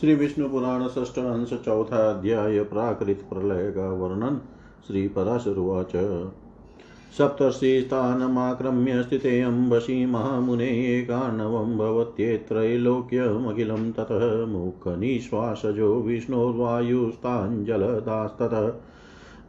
श्री 0.00 0.14
विष्णु 0.14 0.48
पुराण 0.48 0.88
षष्ठ 0.88 1.18
अंश 1.18 1.50
चौथा 1.64 2.10
अध्याय 2.10 2.62
प्राकृत 2.62 3.26
प्रलय 3.30 3.70
का 3.70 3.92
वर्णन 3.92 4.40
श्री 4.86 5.08
पराशरुवाच। 5.08 6.22
सप्तर्षिस्थानमाक्रम्य 7.18 9.02
स्थिते 9.02 9.40
अम्बसी 9.40 10.06
महामुने 10.06 10.66
एकार्णवं 10.66 11.78
भवत्येत्रैलोक्यमखिलं 11.78 13.92
ततः 13.92 14.46
मुखनिश्वासजो 14.46 15.94
विष्णोर्वायुस्ताञ्जलदास्ततः 15.94 18.72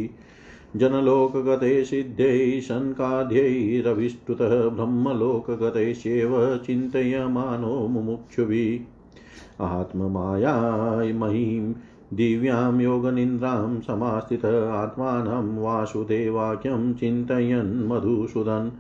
जनलोकगते 0.77 1.85
सिद्धै 1.85 2.61
शङ्काध्यैरभिष्टुतः 2.61 4.69
ब्रह्मलोकगतैश्चैव 4.69 6.61
चिन्तयमानो 6.67 7.89
मुमुक्षुभिः। 7.89 9.65
आत्ममायामहीं 9.65 11.75
दिव्यां 12.15 12.81
योगनिन्द्रां 12.81 13.81
समास्थित 13.81 14.45
आत्मानं 14.45 15.59
वासुदेवाख्यं 15.59 16.95
चिन्तयन् 16.95 17.89
मधुसूदन्। 17.89 18.71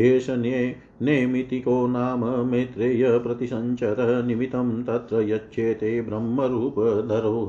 एष 0.00 0.30
ने 0.30 0.76
नेमितिको 1.02 1.86
नाम 1.86 2.24
मैत्रेय 2.24 3.18
प्रतिसञ्चर 3.18 4.24
निमित्तं 4.26 4.82
तत्र 4.82 5.22
यच्चेते 5.22 6.02
ब्रह्मरूपधरो 6.02 7.46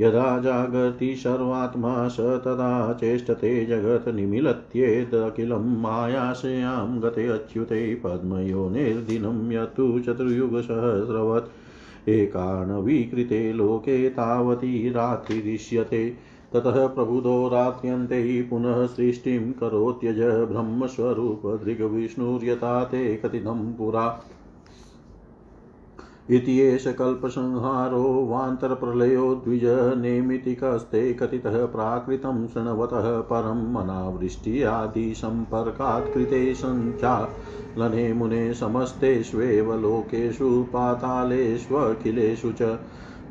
यदा 0.00 0.38
जागर्ति 0.38 1.16
सर्वात्मा 1.16 2.08
स 2.08 2.16
तदा 2.20 2.92
चेष्टते 2.92 3.66
जगत्निमिलत्येदखिलं 3.66 5.82
मायाशयां 5.82 7.02
गते 7.02 7.28
अच्युते 7.28 7.94
पद्मयोनिर्दिनं 7.94 9.52
यत्तु 9.52 10.00
चतुर्युगसहस्रवत्। 10.00 11.50
एकाणवीकृते 12.08 13.52
लोके 13.52 14.10
तावती 14.10 14.90
रात्रिरिष्यते 14.90 16.16
ततः 16.52 16.86
प्रबुधो 16.86 17.48
रात्यन्ते 17.48 18.42
पुनः 18.42 18.86
सृष्टिं 18.86 19.52
करोत्यज 19.52 20.48
ब्रह्मस्वरूपदृग्विष्णुर्यथा 20.52 22.84
ते 22.84 23.16
कथितं 23.16 23.72
पुरा। 23.72 24.24
इति 26.30 26.58
एष 26.60 26.86
कल्पसंहारो 26.98 28.02
वान्तरप्रलयो 28.26 29.34
द्विज 29.44 29.64
नेमितिकस्ते 30.00 31.12
कथितः 31.12 31.66
प्राकृतं 31.66 32.46
शृण्वतः 32.48 33.20
परम् 33.30 33.76
अनावृष्टियादिसम्पर्कात् 33.76 36.14
कृते 36.14 36.54
सञ्चालने 36.54 38.12
मुने 38.12 38.54
समस्तेष्वेव 38.54 39.74
लोकेषु 39.80 40.62
पातालेष्वखिलेषु 40.72 42.52
च 42.60 42.78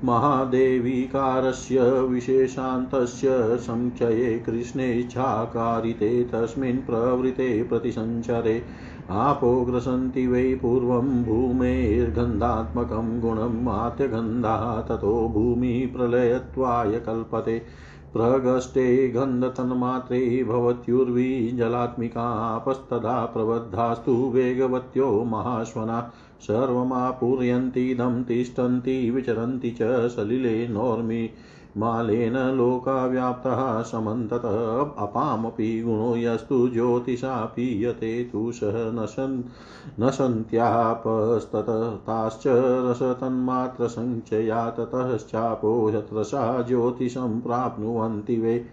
महादेवीकारस्य 0.05 1.81
विशेषान्तस्य 2.09 3.57
सङ्ख्यये 3.65 4.37
कृष्णेच्छाकारिते 4.45 6.23
तस्मिन् 6.33 6.85
प्रवृते 6.85 7.51
प्रतिसञ्चरे 7.63 8.63
आपो 9.11 9.65
ग्रसन्ति 9.65 10.27
वै 10.27 10.59
पूर्वं 10.61 11.23
भूमेर्गन्धात्मकं 11.23 13.19
गुणम् 13.19 13.67
आत्यगन्धाः 13.67 14.81
ततो 14.81 15.29
भूमिः 15.29 15.93
प्रलयत्वाय 15.93 16.99
कल्पते। 16.99 17.61
प्रगष्टे 18.13 19.07
गन्धतन्मात्रे 19.07 20.43
भवत्युर्वी 20.43 21.51
जलात्मिकापस्तदा 21.51 23.25
प्रबद्धास्तु 23.25 24.11
वेगवत्यो 24.11 25.23
महाश्वना। 25.23 26.11
सर्वमापूरयन्तीदं 26.41 28.23
तिष्ठन्ति 28.23 29.09
विचरन्ति 29.09 29.71
च 29.71 30.07
सलिले 30.07 30.67
नोर्मि। 30.67 31.29
मालेन 31.77 32.37
लोकाव्याप्तः 32.37 33.81
समन्ततः 33.81 35.03
अपामपि 35.03 35.81
गुणो 35.81 36.17
यस्तु 36.17 36.69
ज्योतिषा 36.69 37.45
पीयते 37.45 38.23
तु 38.23 38.51
सः 38.51 38.73
नशन् 38.75 39.43
नशन्त्यापस्ततताश्च 39.99 42.43
रसतन्मात्रसञ्चया 42.47 44.69
ततश्चापो 44.69 45.89
यत्रसा 45.89 46.61
ज्योतिषं 46.61 47.41
प्राप्नुवन्ति 47.41 48.39
वै। 48.39 48.65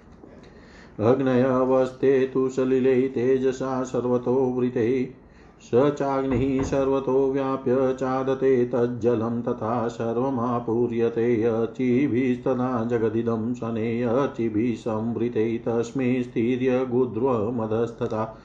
अग्नयवस्थे 1.00 2.26
तु 2.26 2.48
सलिले 2.48 3.08
तेजसा 3.08 3.84
सर्वतो 3.84 4.32
वृते 4.32 5.14
स 5.60 5.70
चाग्निः 5.74 6.62
सर्वतो 6.62 7.32
व्याप्य 7.32 7.76
चादते 7.94 8.64
तज्जलं 8.64 9.42
तथा 9.42 9.88
सर्वमापूर्यते। 9.88 11.42
अचिभिस्तदा 11.42 12.84
जगदिदं 12.84 13.54
शनेऽचिभिः 13.54 14.74
संवृते 14.74 15.58
तस्मै 15.58 16.22
स्थिर्य 16.22 16.86
गुद्र्वमधस्तथा 16.90 18.38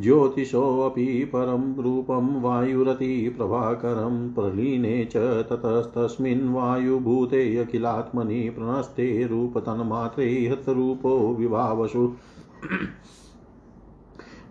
ज्योतिषोऽपि 0.00 1.24
परं 1.24 1.82
रूपं 1.82 2.40
वायुरति 2.40 3.34
प्रभाकरं 3.36 4.34
प्रलीने 4.34 5.04
च 5.04 5.16
ततस्तस्मिन् 5.50 6.54
वायुभूते 6.54 7.56
अखिलात्मनि 7.56 8.50
प्रणस्ते 8.50 9.26
रूपतन्मात्रे 9.26 10.26
हतरूपो 10.48 11.16
विभावसु। 11.38 12.12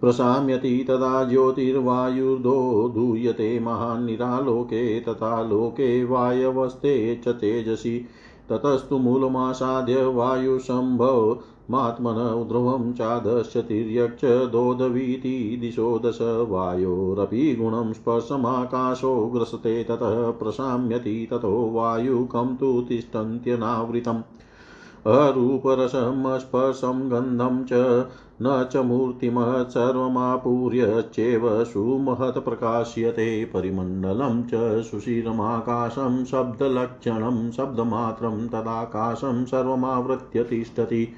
प्रशाम्यति 0.02 0.86
तदा 0.88 1.24
दूयते 2.88 3.60
महान्निरालोके 3.60 5.00
तथा 5.00 5.44
लोके 5.44 6.06
वायवस्ते 6.06 7.16
च 7.16 7.28
तेजसि। 7.28 8.06
ततस्तु 8.50 8.98
मूलमासाद्य 8.98 10.06
वायुसम्भव, 10.06 11.40
मात्मन 11.72 12.46
ध्रुवं 12.48 12.94
चादश्च 12.94 13.58
तिर्यक्ष 13.58 14.22
दोदवीति 14.52 15.58
दिशो 15.62 16.00
दश 16.00 16.18
वायोरपि 16.22 17.56
गुणं 17.56 17.94
स्पर्शमाकाशो 17.94 19.26
ग्रसते, 19.26 19.84
ततः 19.84 20.32
प्रशाम्यति 20.32 21.28
ततो 21.32 21.72
वायुकं 21.72 22.56
तु 22.56 22.86
तिष्ठन्त्यनावृतम्। 22.90 24.22
अरूपरसमस्पर्शं 25.06 27.12
गन्धं 27.12 27.66
च 27.66 28.06
न 28.42 28.70
च 28.74 28.78
मूर्तिमत् 28.78 29.72
सर्वमापूर्यच्चैव 29.72 31.64
सुमहत् 31.64 32.38
प्रकाश्यते 32.38 33.46
परिमण्डलं 33.46 34.44
च 34.44 34.84
सुशिरमाकाशं 34.84 36.26
शब्दलक्षणं 36.26 37.52
शब्दमात्रं 37.52 38.48
तदाकाशं 38.48 39.46
सर्वमावृत्य 39.46 40.44
तिष्ठति। 40.44 41.10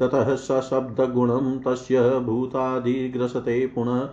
ततः 0.00 0.34
सशब्दगुणं 0.34 1.58
तस्य 1.58 2.18
भूतादिग्रसते 2.18 3.66
पुनः 3.66 4.08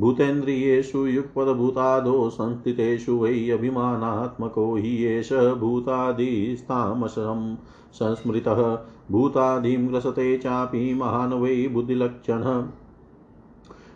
भूतेन्द्रियेषु 0.00 1.06
युगपदभूतादो 1.06 2.30
संस्थितेषु 2.30 3.16
वै 3.16 3.50
अभिमानात्मको 3.50 4.76
हि 4.76 5.04
एष 5.04 5.32
भूतादिस्तामसं 5.32 7.56
संस्मृतः, 7.96 8.78
भूतादिं 9.10 9.88
ग्रसते 9.88 10.38
चापि 10.38 10.94
महान् 10.94 11.34
वै 11.34 11.68
बुद्धिलक्षणः। 11.68 12.66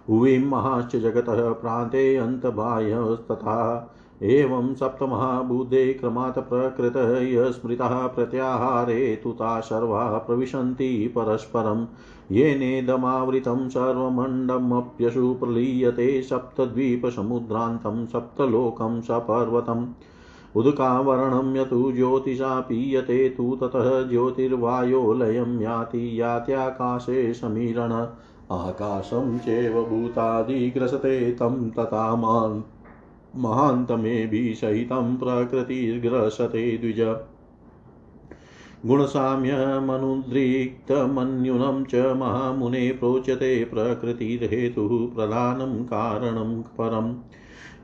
हुवीं 0.09 0.45
महाश्च 0.45 0.97
जगतः, 0.97 1.53
प्रान्ते 1.53 2.17
अन्तबाह्यस्तथा। 2.17 3.91
एवं 4.23 4.75
सप्तमहाबुद्धे 4.75 5.95
क्रमात् 5.95 6.39
प्रकृतः 6.39 7.19
यस्मृतः 7.19 8.07
प्रत्याहारे 8.07 9.21
तु 9.23 9.31
ता 9.31 9.61
सर्वा 9.61 10.19
प्रविशन्ति 10.19 11.13
परस्परं 11.17 11.87
येनेदमावृतं 12.35 13.69
सर्वमण्डमप्यशु 13.69 15.35
प्रलीयते 15.35 16.23
सप्तद्वीपसमुद्रान्तं, 16.23 18.07
सप्तलोकं 18.07 19.01
सपर्वतम्। 19.01 19.87
उदकावरणं 20.57 21.57
यतु 21.57 21.93
ज्योतिषा 21.93 22.61
पीयते 22.61 23.29
तु 23.29 23.59
ततः 23.63 24.09
ज्योतिर्वायो 24.09 25.13
लयं 25.13 25.61
याति 25.61 26.21
यात्याकाशे 26.21 27.35
समीरण। 27.35 28.07
आकाशं 28.51 29.39
चैव 29.39 29.85
भूतादिग्रसते 29.85 31.33
तं 31.33 31.71
तथा 31.71 32.17
मान् 32.17 32.63
महान्तमेभिः 33.37 34.55
सहितं 34.55 35.17
प्रकृतिर्ग्रसते 35.17 36.79
द्विज। 36.79 37.17
गुणसाम्यमनुद्रिक्तमन्यूनं 38.87 41.85
च 41.85 41.95
महामुने 41.95 42.93
प्रोचते 42.93 43.65
प्रकृतिर्हेतुः 43.65 45.15
प्रधानं 45.15 45.85
कारणं 45.85 46.63
परम्। 46.63 47.15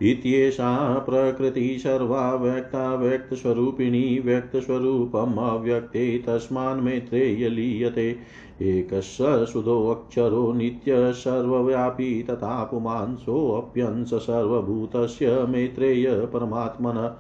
इत्येषा 0.03 0.99
प्रकृतिः 0.99 1.79
सर्वा 1.79 2.35
व्यक्ता 2.35 2.95
व्यक्तस्वरूपिणी 2.95 4.23
व्यक्तस्वरूपम् 4.25 5.39
अव्यक्ते 5.39 6.19
तस्मान् 6.19 6.81
मेत्रेयलीयते। 6.81 8.17
एकः 8.63 9.01
सुधोऽक्षरो 9.45 10.53
नित्यः 10.53 11.13
सर्वव्यापी 11.13 12.23
तथा 12.23 12.65
पुमांसोऽप्यंश 12.65 14.15
सर्वभूतस्य 14.15 15.47
मेत्रेय 15.49 16.07
परमात्मन। 16.33 17.17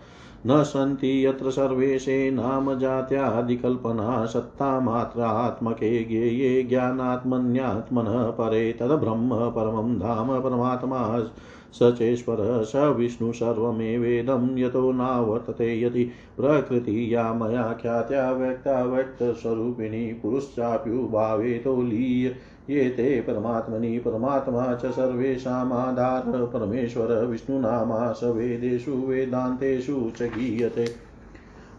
न 0.46 0.62
सन्ति 0.62 1.26
यत्र 1.26 1.50
सर्वेशे 1.50 2.31
नाम 2.31 2.78
जात्यादिकल्पना 2.78 4.26
सत्तामात्रात्मके 4.26 6.05
ज्ञेये 6.05 6.62
ज्ञानात्मन्यात्मनः 6.62 8.31
परे। 8.31 8.73
तद्ब्रह्म 8.73 9.31
परमं 9.34 9.94
धाम 9.94 10.40
परमात्मा 10.40 11.25
स 11.72 11.78
चेश्वर 11.82 12.64
स 12.64 12.72
विष्णु 12.76 13.32
सर्वमेवेदं 13.32 14.58
यतो 14.58 14.92
नावर्तते 14.92 15.80
यदि 15.80 16.04
प्रकृति 16.36 17.14
या 17.14 17.32
मया 17.32 17.78
ख्यात्या 17.82 18.32
व्यक्ता 18.32 18.84
व्यक्तस्वरूपिणी 18.84 20.12
पुरुश्चाप्युभावे 20.12 21.58
तो 21.58 21.82
लीय। 21.82 22.36
ये 22.70 22.90
ते 22.90 23.20
परमात्मनि, 23.20 23.98
परमात्मा 23.98 24.74
च 24.74 24.86
सर्वेषामाधार 24.86 26.46
परमेश्वर 26.46 27.24
विष्णुनामा 27.24 28.12
स 28.12 28.20
वेदेषु 28.24 28.92
वेदान्तेषु 28.92 30.10
च 30.16 30.22
गीयते। 30.22 31.06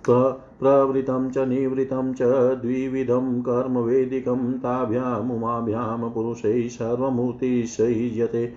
प्रवृतं 0.09 1.29
च 1.29 1.37
निवृत्तं 1.37 2.13
च 2.13 2.21
द्विविधं 2.61 3.41
कर्मवेदिकं 3.41 4.53
ताभ्यामुमाभ्यां 4.53 6.09
पुरुषैः 6.09 6.67
सर्वमूर्तिशैज्यते 6.67 8.53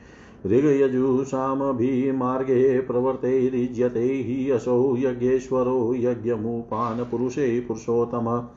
ऋगयजुषामभिमार्गे 0.46 2.80
प्रवर्तैर्युज्यते 2.80 4.00
हि 4.00 4.50
असौ 4.50 4.96
यज्ञेश्वरो 4.96 5.94
यज्ञमुपान् 5.94 7.10
पुरुषे 7.10 7.60
पुरुषोत्तम। 7.60 8.48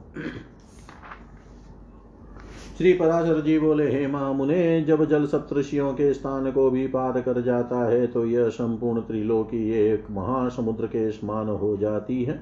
श्री 2.83 2.93
पराशर 2.93 3.41
जी 3.41 3.59
बोले, 3.59 3.85
हे 3.91 4.07
मुने, 4.07 4.83
जब 4.83 5.05
जल 5.05 5.27
सप्तषियों 5.27 5.93
के 5.93 6.13
स्थान 6.15 6.51
को 6.53 6.71
भी 6.71 6.87
पार 6.87 7.21
कर 7.21 7.41
जाता 7.41 7.85
है 7.89 8.07
तो 8.07 8.25
यह 8.27 8.49
संपूर्ण 8.49 9.01
त्रिलोकी 9.01 9.61
एक 9.73 10.07
महासमुद्र 10.11 10.87
के 10.87 11.11
समान 11.11 11.49
हो 11.49 11.77
जाती 11.77 12.23
है। 12.25 12.35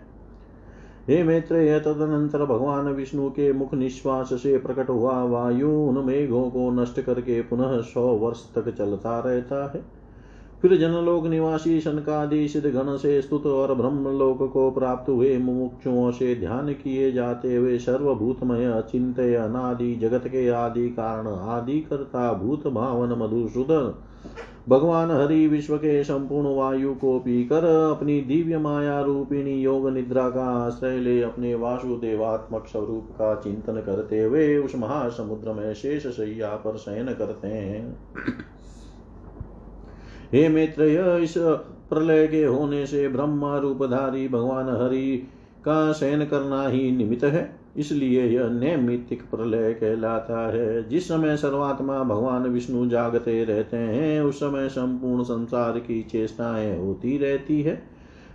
हे 1.09 1.23
मित्र 1.23 1.57
यह 1.57 1.79
तदनंतर 1.79 2.45
भगवान 2.45 2.89
विष्णु 2.89 3.29
के 3.31 3.53
मुख 3.53 3.75
निश्वास 3.75 4.33
से 4.33 4.57
प्रकट 4.59 4.89
हुआ 4.89 5.23
वायु 5.25 5.71
उन 5.71 6.05
मेघों 6.05 6.45
को 6.51 6.71
नष्ट 6.73 7.01
करके 7.01 7.41
पुनः 7.43 7.81
सौ 7.85 8.07
वर्ष 8.17 8.45
तक 8.55 8.75
चलता 8.79 9.19
रहता 9.21 9.65
है। 9.75 9.85
फिर 10.63 10.77
जनलोक 10.77 11.27
निवासी 11.27 11.81
शनकादि 11.81 12.49
सिद्ध 12.49 12.67
गण 12.67 12.97
से 12.97 13.21
स्तुत 13.23 13.47
और 13.47 13.75
ब्रह्मलोक 13.75 14.43
को 14.53 14.71
प्राप्त 14.71 15.09
हुए 15.09 15.37
मुमुक्षुओं 15.39 16.11
से 16.11 16.35
ध्यान 16.35 16.73
किए 16.73 17.13
जाते 17.13 17.55
हुए 17.57 17.79
सर्वभूतमय 17.79 18.67
अचिंत 18.67 19.21
अनादि 19.21 19.95
जगत 19.95 20.27
के 20.27 20.49
आदि 20.49 20.89
कारण 20.89 21.27
आदि 21.27 21.81
कर्ता 21.81 22.33
भूत 22.33 22.67
भावन 22.67 23.17
मधुसूदन, 23.19 23.95
भगवान 24.69 25.11
हरि 25.11 25.47
विश्व 25.47 25.77
के 25.77 26.03
संपूर्ण 26.05 26.55
वायु 26.57 26.95
को 26.95 27.19
पीकर 27.19 27.65
अपनी 27.91 28.21
दिव्य 28.21 28.59
माया 28.59 29.01
रूपिणी 29.01 29.55
योग 29.55 29.89
निद्रा 29.91 30.29
का 30.31 30.45
आश्रय 30.67 30.99
ले 30.99 31.21
अपने 31.23 31.55
वासुदेवात्मक 31.55 32.67
स्वरूप 32.67 33.09
का 33.13 33.35
चिंतन 33.35 33.83
करते 33.87 34.23
हुए 34.23 34.57
उस 34.59 34.77
महासमुद्र 34.77 35.53
में 35.53 35.73
शेष 35.75 36.07
शैया 36.07 36.55
पर 36.57 36.77
शयन 36.77 37.15
करते 37.15 37.49
हैं। 37.49 37.97
हे 40.33 40.49
मित्र 40.49 40.85
इस 41.23 41.35
प्रलय 41.91 42.27
के 42.27 42.45
होने 42.45 42.87
से 42.87 43.09
ब्रह्मा 43.09 43.59
रूपधारी 43.59 44.29
भगवान 44.29 44.69
हरि 44.69 45.29
का 45.65 45.93
शयन 45.93 46.25
करना 46.25 46.69
ही 46.69 46.91
निमित्त 46.91 47.25
है। 47.25 47.61
इसलिए 47.77 48.27
यह 48.27 48.49
नैमित्तिक 48.49 49.23
प्रलय 49.23 49.73
कहलाता 49.73 50.47
है। 50.49 50.89
जिस 50.89 51.09
समय 51.09 51.37
सर्वात्मा 51.37 52.03
भगवान 52.03 52.43
विष्णु 52.43 52.89
जागते 52.89 53.45
रहते 53.45 53.77
हैं, 53.77 54.21
उस 54.21 54.37
समय 54.37 54.69
संपूर्ण 54.69 55.23
संसार 55.23 55.79
की 55.79 56.03
चेष्टाएँ 56.03 56.79
होती 56.79 57.19
रहती 57.19 57.63
है। 57.63 57.83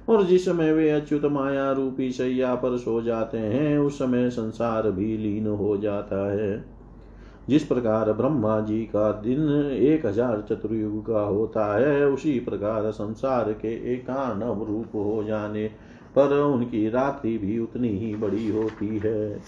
और 0.09 0.23
जिस 0.23 0.45
समय 0.45 0.73
वे 0.73 0.89
अच्युत 0.89 1.25
माया 1.25 1.71
रूपी 1.71 2.11
शैया 2.11 2.55
पर 2.55 2.77
सो 2.77 3.01
जाते 3.01 3.37
हैं, 3.37 3.77
उस 3.77 3.99
समय 3.99 4.29
संसार 4.29 4.91
भी 4.91 5.17
लीन 5.17 5.47
हो 5.47 5.77
जाता 5.77 6.31
है। 6.31 6.75
जिस 7.49 7.63
प्रकार 7.63 8.11
ब्रह्मा 8.13 8.59
जी 8.61 8.81
का 8.85 9.11
दिन 9.11 9.49
एक 9.71 10.05
हज़ार 10.05 10.45
चतुर्युग 10.49 11.05
का 11.05 11.21
होता 11.21 11.65
है, 11.77 12.07
उसी 12.07 12.39
प्रकार 12.39 12.91
संसार 12.91 13.51
के 13.53 13.73
एकानव 13.93 14.63
रूप 14.63 14.95
हो 14.95 15.23
जाने 15.23 15.67
पर 16.15 16.39
उनकी 16.39 16.89
रात्रि 16.89 17.37
भी 17.37 17.59
उतनी 17.59 17.89
ही 17.89 18.15
बड़ी 18.15 18.49
होती 18.51 18.97
है। 19.05 19.41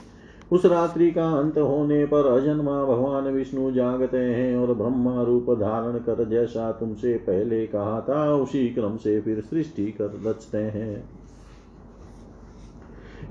उस 0.52 0.66
रात्रि 0.66 1.12
का 1.12 1.26
अंत 1.32 1.58
होने 1.58 2.06
पर 2.06 2.26
अजन्मा 2.26 2.84
भगवान 2.86 3.24
विष्णु 3.24 3.72
जागते 3.72 4.18
हैं 4.18 4.56
और 4.58 4.74
ब्रह्मा 4.74 5.24
रूप 5.24 5.50
धारण 5.50 5.98
कर 6.00 6.24
जैसा 6.30 6.72
तुमसे 6.72 7.14
पहले 7.18 7.66
कहा 7.68 8.00
था, 8.02 8.34
उसी 8.34 8.70
क्रम 8.70 8.98
से 8.98 9.20
फिर 9.22 9.42
सृष्टि 9.42 9.86
कर 9.92 10.22
रचते 10.26 10.58
हैं। 10.58 11.17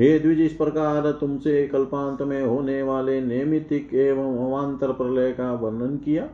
हे 0.01 0.19
द्विज 0.19 0.41
इस 0.41 0.53
प्रकार 0.53 1.11
तुमसे 1.11 1.67
कल्पांत 1.69 2.23
में 2.23 2.43
होने 2.43 2.83
वाले 2.83 3.21
नैमितिक 3.21 3.95
एवं 3.95 4.37
अवान्तर 4.39 4.93
प्रलय 4.93 5.31
का 5.33 5.53
वर्णन 5.53 5.97
किया। 5.97 6.29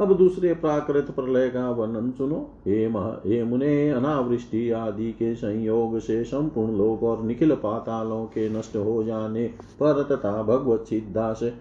अब 0.00 0.16
दूसरे 0.16 0.52
प्राकृत 0.54 1.10
प्रलय 1.10 1.48
का 1.48 1.70
वर्णन 1.70 2.10
सुनो। 2.10 2.40
हे 2.66 2.88
मह, 2.88 3.06
हे 3.26 3.42
मुने, 3.44 3.90
अनावृष्टि 3.90 4.70
आदि 4.70 5.10
के 5.12 5.34
संयोग 5.34 5.98
से 5.98 6.22
संपूर्ण 6.24 6.76
लोक 6.76 7.02
और 7.02 7.22
निखिल 7.22 7.54
पातालों 7.54 8.24
के 8.24 8.48
नष्ट 8.48 8.76
हो 8.76 9.02
जाने 9.04 9.46
पर 9.80 10.02
तथा 10.02 10.42
भगवत 10.42 10.84
सिद्धा 10.88 11.32
से, 11.32 11.52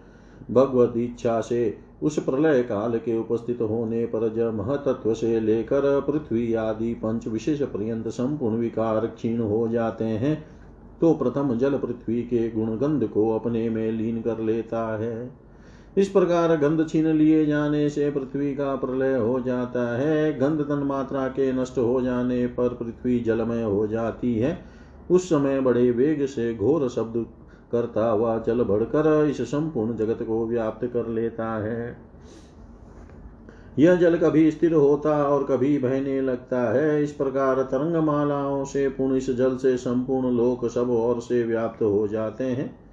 भगवत 0.52 0.94
इच्छा 0.98 1.40
से 1.42 1.78
उस 2.04 2.20
प्रलय 2.20 2.64
काल 2.64 2.98
के 2.98 3.18
उपस्थित 3.20 3.62
होने 3.62 4.06
पर 4.06 4.34
जब 4.34 4.54
महतत्व 4.54 5.14
से 5.14 5.40
लेकर 5.40 6.02
पृथ्वी 6.02 6.54
आदि 6.54 6.94
पंच 6.94 7.28
विशेष 7.28 7.62
पर्यंत 7.62 8.08
संपूर्ण 8.08 8.56
विकार 8.56 9.06
क्षीण 9.06 9.40
हो 9.40 9.68
जाते 9.68 10.06
हैं 10.06 10.55
तो 11.02 11.14
प्रथम 11.14 11.58
जल 11.58 11.78
पृथ्वी 11.78 12.22
के 12.22 12.50
गुण 12.50 12.78
गंध 12.78 13.08
को 13.08 13.30
अपने 13.40 13.70
में 13.70 13.92
लीन 13.92 14.22
कर 14.22 14.40
लेता 14.40 14.98
है। 14.98 15.32
इस 15.98 16.10
प्रकार 16.10 16.56
गंध 16.58 16.88
छीन 16.90 17.08
लिए 17.08 17.46
जाने 17.46 17.90
से 17.90 18.12
पृथ्वी 18.12 18.56
का 18.56 18.76
प्रलय 18.76 19.16
हो 19.16 19.40
जाता 19.40 19.98
है। 19.98 20.40
गंध 20.40 20.62
तन 20.62 20.84
मात्रा 20.86 21.28
के 21.28 21.52
नष्ट 21.54 21.78
हो 21.78 22.02
जाने 22.02 22.48
पर 22.48 22.70
पृथ्वी 22.70 23.20
जलमय 23.20 23.64
हो 23.64 23.88
जाती 23.88 24.36
है। 24.36 24.66
उस 25.12 25.30
समय 25.30 25.62
बड़े 25.62 25.92
वेग 25.92 26.26
से 26.26 26.54
घोर 26.56 26.90
शब्द 26.90 27.26
करता 27.72 28.10
हुआ 28.10 28.38
जल 28.40 28.64
बढ़कर 28.64 29.28
इस 29.30 29.42
संपूर्ण 29.42 29.96
जगत 29.96 30.24
को 30.24 30.48
व्याप्त 30.48 30.86
कर 30.86 31.08
लेता 31.08 31.64
है। 31.64 32.05
यह 33.80 33.96
जल 33.96 34.18
कभी 34.18 34.52
स्थिर 34.52 34.74
होता 34.74 35.24
और 35.24 35.44
कभी 35.44 35.78
बहने 35.78 36.22
लगता 36.22 36.74
है। 36.74 37.04
इस 37.04 37.12
प्रकार 37.12 37.62
तरंग 37.62 37.96
मालाओं 37.96 38.66
से 38.66 38.90
पूर्ण 38.90 39.16
इस 39.16 39.30
जल 39.30 39.56
से 39.56 39.78
संपूर्ण 39.78 40.32
लोक 40.38 40.66
सब 40.66 40.90
और 40.90 41.20
से 41.22 41.44
व्याप्त 41.44 41.82
हो 41.82 42.08
जाते 42.08 42.44
हैं। 42.44 42.86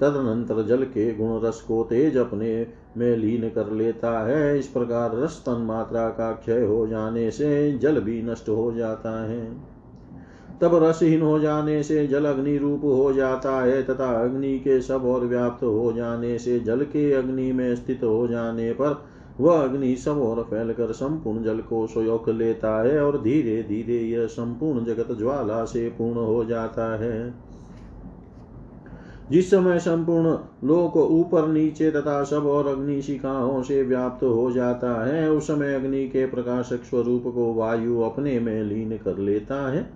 तदनंतर 0.00 0.62
जल 0.62 0.82
के 0.82 1.14
गुण 1.14 1.40
रस 1.40 1.60
को 1.60 1.82
तेज 1.84 2.16
अपने 2.16 2.66
में 2.96 3.16
लीन 3.16 3.48
कर 3.48 3.72
लेता 3.72 4.26
है। 4.26 4.58
इस 4.58 4.66
प्रकार 4.66 5.16
रस 5.16 5.42
तन 5.46 5.62
मात्रा 5.62 6.08
का 6.08 6.32
क्षय 6.32 6.60
हो 6.60 6.86
जाने 6.86 7.30
से 7.30 7.78
जल 7.78 8.00
भी 8.00 8.22
नष्ट 8.22 8.48
हो 8.48 8.72
जाता 8.72 9.24
है। 9.24 9.56
तब 10.62 10.84
रसहीन 10.84 11.22
हो 11.22 11.38
जाने 11.38 11.82
से 11.82 12.06
जल 12.06 12.24
अग्नि 12.24 12.56
रूप 12.58 12.80
हो 12.84 13.12
जाता 13.12 13.62
है 13.62 13.82
तथा 13.82 14.24
अग्नि 14.24 14.58
के 14.58 14.80
सब 14.80 15.04
और 15.04 15.26
व्याप्त 15.26 15.62
हो 15.62 15.92
जाने 15.92 16.38
से 16.38 16.60
जल 16.60 16.82
के 16.82 17.12
अग्नि 17.12 17.52
में 17.52 17.76
स्थित 17.76 18.04
हो 18.04 18.28
जाने 18.28 18.72
पर 18.72 19.07
वह 19.40 19.62
अग्नि 19.62 19.96
सब 19.96 20.18
और 20.18 20.42
फैलकर 20.42 20.92
संपूर्ण 20.92 21.42
जल 21.42 21.58
को 21.58 21.86
सोयोक 21.86 22.28
लेता 22.28 22.82
है 22.82 23.04
और 23.04 23.22
धीरे 23.22 23.62
धीरे 23.62 23.98
यह 23.98 24.26
संपूर्ण 24.26 24.84
जगत 24.84 25.18
ज्वाला 25.18 25.64
से 25.64 25.88
पूर्ण 25.88 26.18
हो 26.18 26.44
जाता 26.44 26.96
है। 26.96 27.34
जिस 29.30 29.50
समय 29.50 29.78
संपूर्ण 29.78 30.28
लोक 30.68 30.96
ऊपर, 30.96 31.48
नीचे 31.48 31.90
तथा 31.90 32.24
सब 32.24 32.46
और 32.46 32.66
अग्नि 32.66 33.02
शिखाओं 33.02 33.62
से 33.62 33.82
व्याप्त 33.82 34.24
हो 34.24 34.50
जाता 34.52 35.06
है, 35.06 35.30
उस 35.30 35.46
समय 35.46 35.74
अग्नि 35.74 36.08
के 36.08 36.26
प्रकाशक 36.26 36.84
स्वरूप 36.84 37.22
को 37.22 37.54
वायु 37.54 38.00
अपने 38.00 38.40
में 38.40 38.62
लीन 38.62 38.96
कर 38.96 39.18
लेता 39.18 39.70
है। 39.70 39.90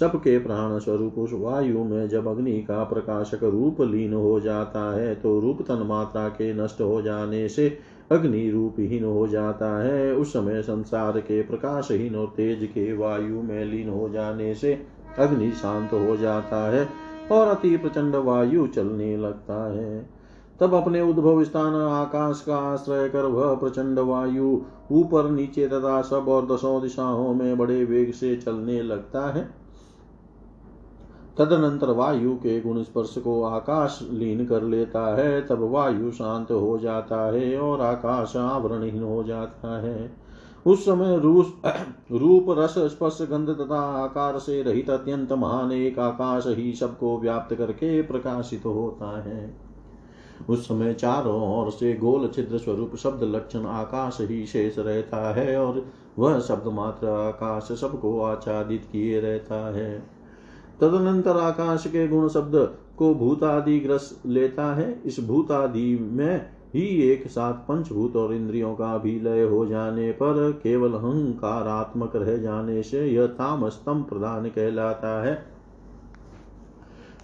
सबके 0.00 0.38
प्राण 0.38 0.78
स्वरूप 0.78 1.14
उस 1.18 1.30
वायु 1.32 1.84
में 1.84 2.08
जब 2.08 2.26
अग्नि 2.28 2.62
का 2.62 2.84
प्रकाशक 2.84 3.44
रूप 3.44 3.80
लीन 3.80 4.12
हो 4.12 4.40
जाता 4.40 4.96
है 4.96 5.14
तो 5.14 5.40
रूप 5.40 5.62
तन 5.62 5.82
मात्रा 5.86 6.28
के 6.28 6.54
नष्ट 6.54 6.80
हो 6.80 7.02
जाने 7.02 7.48
से 7.48 7.78
अग्नि 8.10 8.50
रूपहीन 8.50 9.04
हो 9.04 9.26
जाता 9.26 9.82
है। 9.82 10.14
उस 10.14 10.32
समय 10.32 10.62
संसार 10.62 11.20
के 11.20 11.42
प्रकाशहीन 11.42 12.16
और 12.16 12.32
तेज 12.36 12.64
के 12.64 12.92
वायु 12.96 13.42
में 13.42 13.64
लीन 13.64 13.88
हो 13.88 14.08
जाने 14.08 14.54
से 14.54 14.82
अग्नि 15.18 15.50
शांत 15.52 15.92
हो 15.92 16.16
जाता 16.16 16.70
है 16.70 16.88
और 17.32 17.48
अति 17.48 17.76
प्रचंड 17.76 18.16
वायु 18.16 18.66
चलने 18.66 19.16
लगता 19.16 19.72
है। 19.72 20.08
तब 20.60 20.74
अपने 20.74 21.00
उद्भव 21.00 21.44
स्थान 21.44 21.74
आकाश 21.74 22.44
का 22.46 22.56
आश्रय 22.56 23.08
कर 23.08 23.22
वह 23.22 23.54
प्रचंड 23.54 23.98
वायु 23.98 24.60
ऊपर, 24.92 25.30
नीचे 25.30 25.66
तथा 25.68 26.02
सब 26.02 26.28
और 26.28 26.46
दसों 26.46 26.82
दिशाओं 26.82 27.34
में 27.34 27.58
बड़े 27.58 27.84
वेग 27.84 28.12
से 28.12 28.36
चलने 28.36 28.82
लगता 28.82 29.32
है। 29.32 29.59
तदनंतर 31.40 31.90
वायु 31.90 32.34
के 32.34 32.60
गुण 32.60 32.82
स्पर्श 32.82 33.14
को 33.18 33.42
आकाश 33.42 34.08
लीन 34.10 34.46
कर 34.46 34.62
लेता 34.62 35.16
है, 35.16 35.46
तब 35.46 35.58
वायु 35.60 36.10
शांत 36.10 36.50
हो 36.50 36.78
जाता 36.78 37.32
है 37.32 37.58
और 37.60 37.80
आकाश 37.80 38.36
आवरणहीन 38.36 39.02
हो 39.02 39.22
जाता 39.22 39.80
है। 39.80 40.12
उस 40.66 40.84
समय 40.84 41.18
रूस, 41.18 41.52
रूप 42.12 42.46
रस 42.48 42.74
स्पर्श 42.78 43.18
गंध 43.22 43.48
तथा 43.48 43.80
आकार 43.80 44.38
से 44.38 44.62
रहित 44.62 44.90
अत्यंत 44.90 45.32
महान 45.32 45.72
एक 45.72 45.98
आकाश 45.98 46.44
ही 46.46 46.72
सबको 46.72 47.18
व्याप्त 47.18 47.54
करके 47.54 48.02
प्रकाशित 48.02 48.66
होता 48.66 49.22
है। 49.22 49.56
उस 50.50 50.68
समय 50.68 50.94
चारों 50.94 51.58
ओर 51.58 51.70
से 51.70 51.94
गोल 51.94 52.28
छिद्र 52.28 52.58
स्वरूप 52.58 52.96
शब्द 52.96 53.22
लक्षण 53.22 53.66
आकाश 53.66 54.18
ही 54.20 54.46
शेष 54.46 54.78
रहता 54.78 55.34
है 55.34 55.58
और 55.58 55.86
वह 56.18 56.40
शब्द 56.40 56.66
मात्र 56.66 57.08
आकाश 57.08 57.62
सबको 57.62 58.22
आच्छादित 58.22 58.84
किए 58.92 59.20
रहता 59.20 59.74
है। 59.76 60.19
तदनंतर 60.80 61.36
आकाश 61.36 61.86
के 61.86 62.08
गुण 62.08 62.28
शब्द 62.28 62.76
को 62.96 63.14
भूतादि 63.14 63.78
ग्रस 63.80 64.22
लेता 64.26 64.74
है। 64.74 65.02
इस 65.04 65.20
भूतादि 65.20 65.98
में 66.12 66.50
ही 66.74 66.86
एक 67.02 67.26
साथ 67.26 67.52
पंचभूत 67.52 68.16
और 68.16 68.34
इंद्रियों 68.34 68.74
का 68.74 68.98
भी 68.98 69.20
लय 69.20 69.42
हो 69.42 69.66
जाने 69.66 70.10
पर 70.12 70.60
केवल 70.62 70.92
अहंकारात्मक 70.92 72.16
रह 72.16 72.36
जाने 72.36 72.82
से 72.82 73.06
यह 73.06 73.26
तामस्तम 73.26 74.02
प्रधान 74.02 74.46
कहलाता 74.48 75.22
है। 75.22 75.46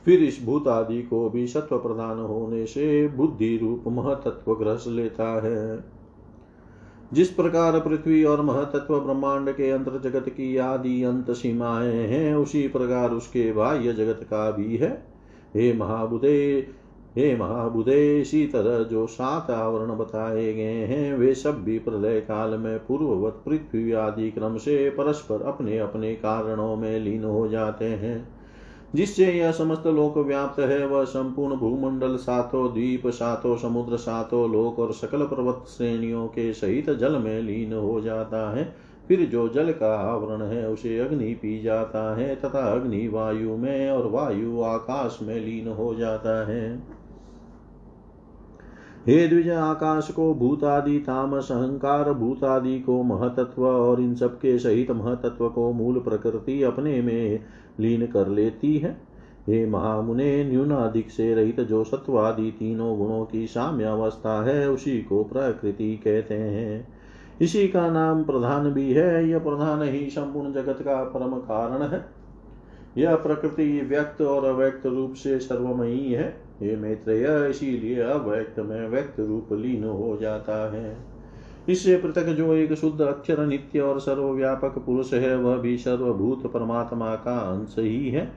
फिर 0.05 0.23
इस 0.23 0.39
भूतादि 0.45 1.03
को 1.03 1.31
भी 1.31 1.47
सत्व 1.47 1.79
प्रधान 1.79 2.19
होने 2.19 2.67
से 2.67 3.09
बुद्धि 3.09 3.57
रूप 3.57 3.85
महतत्व 3.89 4.55
ग्रस 4.55 4.85
लेता 4.89 5.29
है। 5.43 5.96
जिस 7.13 7.29
प्रकार 7.29 7.81
पृथ्वी 7.81 8.25
और 8.25 8.43
महतत्व 8.43 9.01
ब्रह्मांड 9.01 9.53
के 9.53 9.71
अंतर 9.71 10.01
जगत 10.01 10.29
की 10.29 10.57
आदि 10.57 11.03
अंत 11.03 11.31
सीमाएँ 11.31 11.93
हैं, 11.93 12.35
उसी 12.35 12.69
प्रकार 12.69 13.11
उसके 13.11 13.53
बाह्य 13.53 13.93
जगत 13.93 14.21
का 14.25 14.51
भी 14.51 14.77
है। 14.77 15.07
हे 15.55 15.73
महाबुदे 15.73 16.69
हे 17.17 17.37
महाबुदे 17.37 18.21
इसी 18.21 18.47
तरह 18.47 18.85
जो 18.85 19.07
सात 19.07 19.51
आवरण 19.51 19.97
बताए 19.97 20.53
गए 20.55 20.85
हैं, 20.85 21.19
वे 21.19 21.35
सब 21.35 21.65
भी 21.65 21.79
प्रलय 21.79 22.21
काल 22.21 22.51
में 22.51 22.79
पूर्ववत 22.79 23.43
पृथ्वी 23.47 23.93
आदि 23.93 24.31
क्रम 24.31 24.57
से 24.57 24.91
परस्पर 24.91 25.43
अपने 25.43 25.79
अपने 25.79 26.15
कारणों 26.15 26.77
में 26.77 27.01
लीन 27.01 27.25
हो 27.25 27.49
जाते 27.49 27.85
हैं। 27.85 28.36
जिससे 28.95 29.33
यह 29.33 29.53
समस्त 29.53 29.87
लोक 29.87 30.19
व्याप्त 30.19 30.61
है, 30.61 30.87
वह 30.87 31.05
संपूर्ण 31.05 31.57
भूमंडल 31.57 32.17
सातो 32.17 32.69
द्वीप, 32.69 33.07
सातो 33.07 33.57
समुद्र, 33.57 33.97
सातों 33.97 34.53
लोक 34.53 34.79
और 34.79 34.93
सकल 34.93 35.23
पर्वत 35.23 35.65
श्रेणियों 35.69 36.27
के 36.29 36.53
सहित 36.53 36.91
जल 36.91 37.17
में 37.17 37.43
लीन 37.43 37.73
हो 37.73 38.01
जाता 38.01 38.57
है। 38.57 38.77
फिर 39.09 39.21
जो 39.21 39.49
जल 39.49 39.73
का 39.73 39.95
आवरण 39.95 40.43
है, 40.43 40.69
उसे 40.69 40.99
अग्नि 40.99 41.35
पी 41.35 41.63
जाता 41.63 42.17
है 42.17 42.37
तथा 42.37 42.73
अग्नि 42.73 43.09
वायु 43.09 43.57
में 43.57 43.91
और 43.91 44.07
वायु 44.07 44.63
आकाश 44.63 45.19
में 45.23 45.41
लीन 45.41 45.69
हो 45.69 45.95
जाता 45.95 46.47
है। 46.47 46.96
हे 49.09 49.29
द्विज 49.29 49.51
आकाश 49.51 50.11
को 50.11 50.35
भूतादि, 50.35 50.99
तामस, 50.99 51.53
अहंकार, 51.53 52.13
भूतादि 52.13 52.81
को 52.81 53.03
महतत्व 53.03 53.67
और 53.67 54.01
इन 54.01 54.15
सबके 54.15 54.59
सहित 54.59 54.91
महतत्व 54.91 55.49
को 55.49 55.73
मूल 55.73 55.99
प्रकृति 56.01 56.63
अपने 56.63 57.03
में 57.03 57.45
लीन 57.81 58.07
कर 58.07 58.29
लेती 58.29 58.79
है। 58.79 58.91
हे 59.49 59.67
महामुने, 59.67 60.45
न्यूनाधिक 60.45 61.11
से 61.11 61.35
रहित 61.35 61.61
जो 61.61 61.85
सत्वादि 61.85 62.51
तीनों 62.51 62.99
गुणों 62.99 63.25
की 63.25 63.47
साम्यावस्था 63.47 64.45
है, 64.45 64.71
उसी 64.71 65.03
को 65.03 65.25
प्रकृति 65.25 66.01
कहते 66.05 66.35
हैं। 66.35 66.89
इसी 67.41 67.69
का 67.69 67.91
नाम 67.91 68.25
प्रधान 68.25 68.73
भी 68.73 68.93
है, 68.93 69.29
यह 69.29 69.39
प्रधान 69.39 69.83
ही 69.83 70.11
संपूर्ण 70.11 70.53
जगत 70.53 70.79
का 70.81 71.05
परम 71.05 71.35
कारण 71.35 71.83
है। 71.83 72.07
यह 72.99 73.15
प्रकृति 73.15 73.81
व्यक्त 73.81 74.23
और 74.23 74.45
अव्यक्त 74.45 74.87
रूप 74.87 75.15
से 75.15 75.39
सर्वमयी 75.39 76.13
है। 76.13 76.46
ये 76.63 76.77
मैत्रेय, 76.77 77.51
इसीलिए 77.51 78.03
अव्यक्त 78.03 78.59
में 78.59 78.89
व्यक्त 78.89 79.21
रूप 79.21 79.49
लीन 79.53 79.85
हो 79.85 80.19
जाता 80.21 80.73
है। 80.73 80.97
इससे 81.69 81.97
पृथक 81.97 82.25
जो 82.25 82.55
एक 82.55 82.73
शुद्ध 82.73 83.01
अक्षर 83.01 83.47
नित्य 83.47 83.81
और 83.81 84.01
सर्वव्यापक 84.01 84.79
पुरुष 84.79 85.13
है, 85.13 85.37
वह 85.37 85.57
भी 85.57 85.77
सर्वभूत 85.77 86.53
परमात्मा 86.53 87.15
का 87.15 87.39
अंश 87.39 87.75
ही 87.79 88.11
है। 88.11 88.33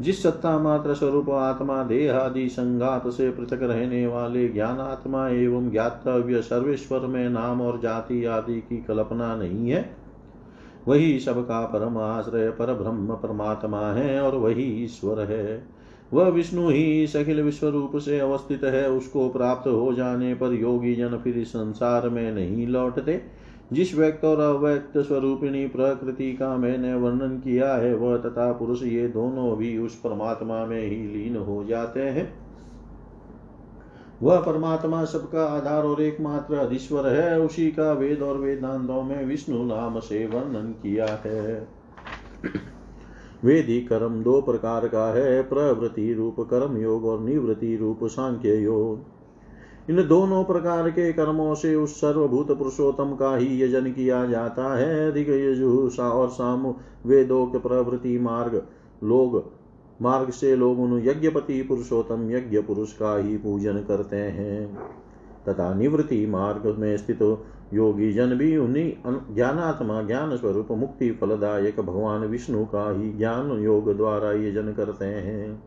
जिस 0.00 0.22
सत्ता 0.22 0.58
मात्र 0.58 0.94
स्वरूप, 0.94 1.30
आत्मा, 1.30 1.82
देह 1.82 2.16
आदि 2.16 2.48
संघात 2.48 3.08
से 3.08 3.30
पृथक 3.30 3.62
रहने 3.62 4.06
वाले 4.06 4.48
ज्ञान 4.48 4.78
आत्मा 4.78 5.28
एवं 5.28 5.70
ज्ञातव्य 5.70 6.42
सर्वेश्वर 6.42 7.00
में 7.00 7.28
नाम 7.28 7.60
और 7.60 7.80
जाति 7.80 8.24
आदि 8.24 8.60
की 8.60 8.76
कल्पना 8.76 9.36
नहीं 9.36 9.70
है। 9.70 9.96
वही 10.88 11.20
सबका 11.20 11.66
परम 11.66 11.98
आश्रय 11.98 12.50
पर 12.50 12.74
ब्रह्म 12.74 13.14
परमात्मा 13.14 13.92
है 13.92 14.20
और 14.20 14.36
वही 14.36 14.84
ईश्वर 14.84 15.20
है। 15.20 15.79
वह 16.12 16.28
विष्णु 16.28 16.68
ही 16.68 17.06
अखिल 17.06 17.42
विश्व 17.42 17.68
रूप 17.68 17.96
से 17.96 18.18
अवस्थित 18.18 18.64
है। 18.64 18.90
उसको 18.90 19.28
प्राप्त 19.28 19.68
हो 19.68 19.92
जाने 19.92 20.34
पर 20.34 20.52
योगी 20.52 20.94
जन 20.94 21.18
फिर 21.24 21.38
इस 21.38 21.48
संसार 21.48 22.08
में 22.08 22.32
नहीं 22.32 22.66
लौटते। 22.66 23.20
जिस 23.72 23.98
व्यक्त 23.98 24.24
और 24.24 24.40
अव्यक्त 24.40 24.98
स्वरूपिणी 24.98 25.66
प्रकृति 25.66 26.32
का 26.32 26.56
मैंने 26.56 26.94
वर्णन 26.94 27.38
किया 27.38 27.74
है, 27.74 27.94
वह 27.94 28.16
तथा 28.16 28.52
पुरुष 28.52 28.82
ये 28.82 29.08
दोनों 29.08 29.56
भी 29.56 29.78
उस 29.78 29.94
परमात्मा 29.94 30.66
में 30.66 30.82
ही 30.82 31.06
लीन 31.14 31.36
हो 31.36 31.64
जाते 31.64 32.00
हैं। 32.00 32.50
वह 34.22 34.40
परमात्मा 34.40 35.04
सबका 35.04 35.44
आधार 35.44 35.84
और 35.84 36.02
एकमात्र 36.02 36.54
अधीश्वर 36.54 37.06
है। 37.06 37.40
उसी 37.40 37.70
का 37.70 37.92
वेद 37.92 38.22
और 38.22 38.36
वेदांतों 38.36 39.02
में 39.02 39.24
विष्णु 39.24 39.64
नाम 39.64 40.00
से 40.00 40.26
वर्णन 40.26 40.74
किया 40.82 41.06
है। 41.06 41.68
वेदी 43.44 43.80
कर्म 43.80 44.22
दो 44.22 44.42
प्रकार 44.42 44.88
का 44.88 45.14
है, 45.14 45.42
प्रवृत्ति 45.42 46.14
रूप 46.14 46.36
कर्म 46.40 46.76
योग 46.76 47.04
और 47.04 47.20
निवृत्ति 47.20 47.76
रूप 47.76 47.98
सांख्य 48.04 48.56
योग। 48.56 49.00
इन 49.90 50.08
दोनों 50.08 50.44
प्रकार 50.44 50.90
के 50.90 51.12
कर्मों 51.12 51.54
से 51.54 51.74
उस 51.74 52.00
सर्वभूत 52.00 52.58
पुरुषोत्तम 52.58 53.14
का 53.14 53.36
ही 53.36 53.62
यजन 53.62 53.92
किया 53.92 54.24
जाता 54.24 54.78
है। 54.78 55.10
ऋग 55.10 55.30
यजु 55.30 55.90
और 56.00 56.28
साम 56.28 56.74
वेदोक्त 57.06 57.56
प्रवृत्ति 57.56 58.18
मार्ग, 58.18 58.62
लोग, 59.04 59.50
मार्ग 60.02 60.30
से 60.30 60.56
लोग 60.56 60.80
उन 60.80 60.98
यज्ञपति 60.98 61.62
पुरुषोत्तम 61.62 62.30
यज्ञ 62.30 62.62
पुरुष 62.62 62.92
का 62.92 63.16
ही 63.16 63.36
पूजन 63.36 63.76
करते 63.76 64.16
हैं। 64.16 64.78
तथा 65.48 65.74
निवृत्ति 65.74 66.26
मार्ग 66.26 66.76
में 66.78 66.96
स्थित 66.96 67.18
योगी 67.74 68.12
जन 68.12 68.26
भी 68.26 68.56
उन्हीं 68.56 68.92
ज्ञानात्मा 69.34 70.02
ज्ञान 70.02 70.36
स्वरूप 70.36 70.68
मुक्ति, 70.70 71.10
फलदायक 71.10 71.80
भगवान 71.80 72.20
विष्णु 72.20 72.64
का 72.64 72.98
ही 72.98 73.12
ज्ञान 73.12 73.50
योग 73.50 73.96
द्वारा 73.96 74.32
ये 74.32 74.52
जन 74.52 74.72
करते 74.72 75.04
हैं। 75.04 75.62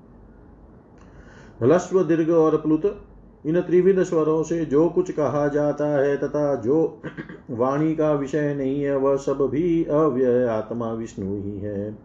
ह्लस्व 1.63 2.03
दीर्घ 2.03 2.29
और 2.29 2.57
प्लुत, 2.57 3.05
इन 3.45 3.61
त्रिविध 3.61 4.03
स्वरों 4.03 4.43
से 4.43 4.65
जो 4.65 4.89
कुछ 4.89 5.11
कहा 5.11 5.47
जाता 5.47 5.87
है 5.87 6.17
तथा 6.17 6.55
जो 6.55 7.01
वाणी 7.51 7.95
का 7.95 8.13
विषय 8.13 8.53
नहीं 8.53 8.83
है, 8.83 8.97
वह 8.97 9.17
सब 9.17 9.49
भी 9.51 9.83
अव्यय 9.83 10.45
आत्मा 10.45 10.93
विष्णु 10.93 11.41
ही 11.41 11.59
है। 11.59 11.97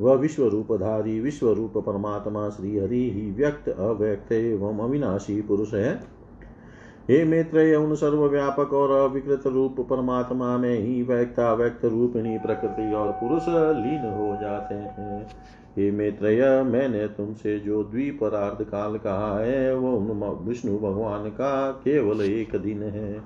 वह 0.00 0.14
विश्व 0.14 0.48
रूपधारी 0.48 1.20
विश्व 1.20 1.52
रूप 1.52 1.78
परमात्मा 1.78 2.50
श्री 2.50 2.78
हरि 2.78 3.10
ही 3.10 3.30
व्यक्त, 3.30 3.68
अव्यक्त 3.68 4.32
एवं 4.32 4.78
अविनाशी 4.78 5.42
पुरुष 5.42 5.74
है। 5.74 6.21
हे 7.10 7.24
मैत्रेय 7.24 7.74
उन 7.74 7.94
सर्वव्यापक 7.94 8.72
और 8.72 9.10
अविकृत 9.10 9.46
रूप 9.46 9.80
परमात्मा 9.80 10.58
में 10.58 10.78
ही 10.78 11.02
व्यक्ता, 11.02 11.54
व्यक्त 11.54 11.84
रूपिणी 11.84 12.38
प्रकृति 12.38 12.94
और 12.94 13.12
पुरुष 13.12 13.42
लीन 13.48 14.12
हो 14.12 14.36
जाते 14.42 14.74
हैं। 14.74 15.26
हे 15.76 15.90
मैत्रेय, 15.90 16.62
मैंने 16.62 17.06
तुमसे 17.06 17.58
जो 17.58 17.84
द्विपरार्ध 17.84 18.64
काल 18.64 18.98
कहा 18.98 19.38
है, 19.38 19.74
वो 19.74 19.98
विष्णु 20.42 20.78
भगवान 20.78 21.28
का 21.28 21.70
केवल 21.70 22.24
एक 22.24 22.56
दिन 22.56 22.82
है। 22.82 23.22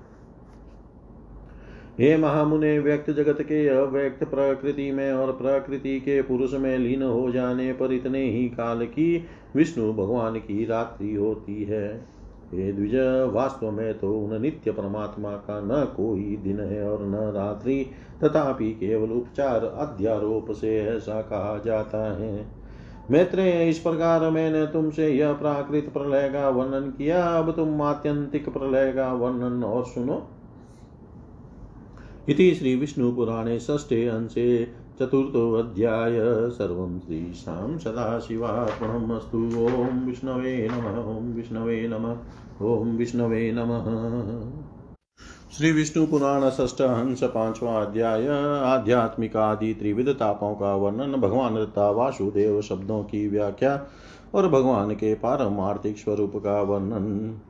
हे 2.01 2.17
महामुने, 2.17 2.79
व्यक्त 2.79 3.11
जगत 3.11 3.43
के 3.43 3.69
अव्यक्त 3.69 4.25
प्रकृति 4.25 4.91
में 4.91 5.13
और 5.13 5.33
प्रकृति 5.33 6.01
के 6.01 6.23
पुरुष 6.23 6.55
में 6.55 6.79
लीन 6.79 7.03
हो 7.03 7.31
जाने 7.31 7.73
पर 7.73 7.93
इतने 7.93 8.25
ही 8.31 8.49
काल 8.49 8.85
की 8.87 9.25
विष्णु 9.57 9.93
भगवान 9.93 10.35
की 10.35 10.65
रात्रि 10.65 11.15
होती 11.15 11.65
है। 11.65 12.16
हे 12.47 12.73
द्विज, 12.73 12.95
वास्तव 13.35 13.71
में 13.71 13.99
तो 13.99 14.19
उन 14.19 14.43
नित्य 14.43 14.73
परमात्मा 14.73 15.31
का 15.31 15.61
न 15.61 15.85
कोई 15.97 16.37
दिन 16.37 16.61
है 16.61 16.91
और 16.91 17.07
न 17.07 17.15
रात्रि, 17.15 17.87
तथापि 18.25 18.71
केवल 18.73 19.11
उपचार 19.11 19.65
अध्यारोप 19.65 20.51
से 20.51 20.79
ऐसा 20.81 21.21
कहा 21.23 21.63
जाता 21.65 22.17
है। 22.17 22.47
मैत्रेय, 23.11 23.69
इस 23.69 23.79
प्रकार 23.79 24.31
मैंने 24.31 24.67
तुमसे 24.67 25.09
यह 25.09 25.33
प्राकृत 25.33 25.91
प्रलय 25.95 26.29
का 26.29 26.49
वर्णन 26.49 26.91
किया। 26.91 27.27
अब 27.27 27.53
तुम 27.53 27.83
आत्यंतिक 27.83 28.49
प्रलय 28.49 28.93
का 28.93 29.13
वर्णन 29.13 29.65
और 29.65 29.85
सुनो। 29.85 30.27
इति 32.29 32.55
श्रीविष्णुपुराणे 32.55 33.59
षष्ठे 33.59 34.07
अंशे 34.09 34.69
चतुर्थोऽध्याय 35.01 36.19
सर्वं 36.51 36.99
श्रीशां 37.01 37.79
सदाशिवार्पणम् 37.79 39.11
अस्तु 39.13 39.39
ॐ 39.39 39.99
विष्णवे 40.07 40.69
नमः, 40.73 40.97
ॐ 41.17 41.33
विष्णवे 41.33 41.89
नमः, 41.89 42.17
ॐ 42.67 42.97
विष्णवे 42.97 43.53
नमः। 43.53 43.91
श्री 45.57 45.73
विष्णु 45.73 46.07
पुराण 46.07 46.51
ष्ठ 46.51 46.81
हंस 46.81 47.23
पांचवा 47.25 47.83
अध्याय 47.83 48.29
आध्यात्मिक 48.65 49.37
आदि 49.37 49.75
त्रिविध 49.75 50.09
तापों 50.09 50.55
का 50.55 50.75
वर्णन, 50.75 51.21
भगवान 51.21 51.55
दत्ता 51.55 51.91
वासुदेव 51.91 52.61
शब्दों 52.61 53.03
की 53.03 53.29
व्याख्या 53.29 53.87
और 54.35 54.49
भगवान 54.49 54.91
के 54.91 55.15
पारमार्थिक 55.15 55.99
स्वरूप 55.99 56.33
का 56.37 56.63
वर्णन। 56.63 57.41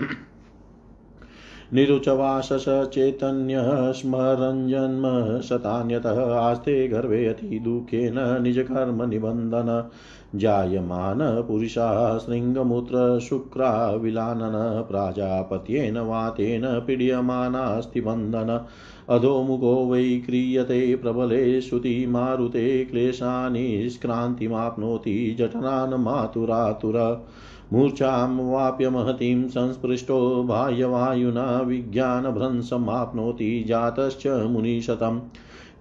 निरुचवासस 1.73 2.65
चैतन्यः 2.67 3.91
स्मरञ्जन्म 3.91 5.41
शतान्यतः 5.41 6.35
आस्ते 6.35 6.87
गर्भे 6.87 7.25
अति 7.25 7.59
दुःखेन 7.59 8.43
निजकर्मनिबन्धन 8.43 9.89
जायमान 10.35 11.43
पुरुषाः 11.47 12.17
शृङ्गमूत्रशुक्राविलानन 12.17 14.81
प्राजापत्येन 14.81 15.97
वातेन 15.97 16.79
पीड्यमानास्ति 16.79 18.01
बन्धन। 18.01 18.65
अधोमुखो 19.09 19.87
वै 19.87 20.21
क्रियते 20.25 20.95
प्रबले 20.95 21.61
श्रुति 21.61 22.07
मारुते 22.07 22.85
क्लेशानिष्क्रान्तिमाप्नोति 22.85 25.35
जठरान् 25.39 25.93
मातुरातुर। 25.93 27.27
मूर्छां 27.73 28.51
वाप्य 28.51 28.89
महतीं 28.89 29.47
संस्पृष्टो 29.47 30.43
बाह्यवायुना 30.43 31.62
विज्ञानभ्रंशमाप्नोति 31.62 33.65
जातश्च 33.67 34.27
मुनिशतम् 34.27 35.19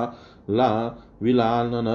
ला 0.50 0.70
विलालन 1.22 1.86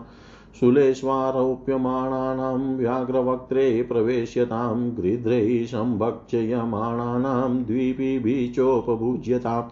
शूलेष्वारोप्यमाणानां 0.60 2.78
व्याघ्रवक्त्रे 2.78 3.86
प्रवेश्यतां 3.90 4.96
गृध्रैः 4.98 5.66
संभक्षयमाणानां 5.74 7.64
द्वीपिभिचोपभुज्यताम् 7.64 9.70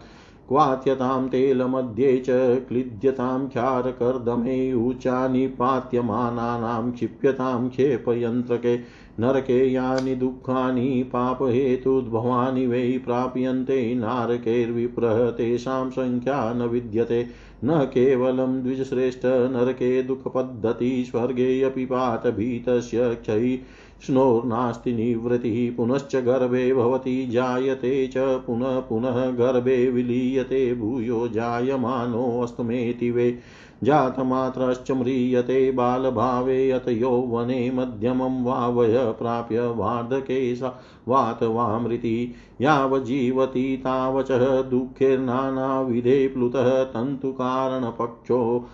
क्वात्यतां 0.48 1.28
तेलमध्ये 1.28 2.18
च 2.18 2.26
क्लिद्यतां 2.68 3.48
ख्यारकर्दमे 3.48 4.74
ऊचानि 4.74 5.48
पात्यमानानां 5.48 6.92
क्षिप्यतां 6.92 7.70
क्षेपयन्त्रके 7.70 8.78
नरके 9.20 9.72
यानि 9.74 10.16
दुःखानि 10.16 11.04
पापहेतुद्भवानि 11.04 12.68
वै 12.68 13.02
प्राप्यन्ते 13.06 13.96
नारकैर्विप्रह 13.96 15.30
तेषां 15.32 15.90
संख्या 15.90 16.54
न 16.54 16.62
विद्यते। 16.62 17.28
न 17.66 17.80
केवलं 17.80 18.64
द्विजश्रेष्ठ 18.64 19.22
नरके 19.26 20.04
दुःखपद्धति 20.04 21.06
स्वर्गे 21.08 21.62
अपि 21.62 21.86
पातभीतस्य 21.86 23.16
क्षयि 23.16 23.60
स्नोर्नास्ति 24.08 24.94
निवृत्तिः 24.94 25.76
पुनश्च 25.76 26.16
गर्भे 26.16 26.74
भवति, 26.74 27.26
जायते 27.26 28.08
च 28.08 28.14
पुनः 28.18 28.80
पुनः 28.80 29.32
गर्भे 29.32 29.90
विलीयते, 29.92 30.76
भूयो 30.76 31.28
जायमानोऽस्तमेति 31.28 33.12
वे। 33.12 33.40
जातमात्रश्च 33.84 34.92
म्रियते, 34.92 35.72
बालभावे 35.72 36.70
यत 36.70 36.86
यौवने 36.88 37.72
मध्यमं 37.72 38.44
वा 38.44 38.68
वय 38.68 38.98
प्राप्य 38.98 39.62
वार्धके 39.62 40.56
सा 40.56 40.82
वात 41.08 41.44
वामृति 41.44 42.36
यावज्जीवति 42.62 43.78
तावचः 43.80 44.62
दुःखेर्नानाविधे 44.62 46.28
प्लुतः 46.28 46.84
तन्तुकारणपक्षो 46.84 48.70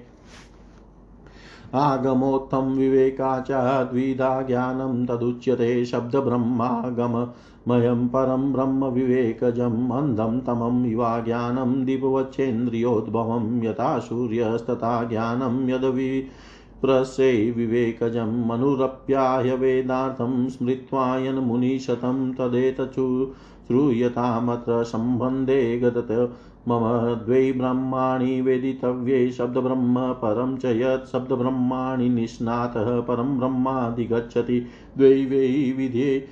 आगमोत्थं 1.73 2.77
विवेका 2.77 3.39
च 3.39 3.47
द्विधा 3.91 4.41
ज्ञानं 4.41 5.05
तदुच्यते 5.05 5.85
शब्दब्रह्मागममयं 5.85 8.07
परं 8.07 8.53
ब्रह्म 8.53 8.85
विवेकजम् 8.85 9.91
अन्धं 9.91 10.39
तमम् 10.39 10.85
इवा 10.85 11.19
ज्ञानं 11.19 11.85
दिववच्छेन्द्रियोद्भवं 11.85 13.63
यथा 13.63 13.99
सूर्यस्तथा 13.99 15.03
ज्ञानं 15.03 15.69
यदवि 15.69 16.27
प्रसे 16.81 17.51
विवेकजं 17.51 18.47
मनुरप्याय 18.47 19.55
वेदार्थं 19.55 20.49
स्मृत्वायन 20.49 21.35
मुनिशतं 21.35 22.31
तदेतचु 22.33 23.33
श्रूयतामत्र 23.67 24.83
सम्बन्धे 24.83 25.79
गतत। 25.79 26.11
मम 26.67 26.83
द्वै 27.25 27.51
ब्रह्माणि 27.51 28.41
वेदितव्ये 28.41 29.31
शब्दब्रह्म 29.31 30.11
परं 30.13 30.57
च 30.57 30.65
यत् 30.65 31.11
शब्दब्रह्माणि 31.11 32.09
निष्णातः 32.09 32.99
परं 32.99 33.37
ब्रह्माधिगच्छति 33.37 34.59
द्वै 34.97 35.25
वै 35.25 35.73
विध्ये 35.77 36.27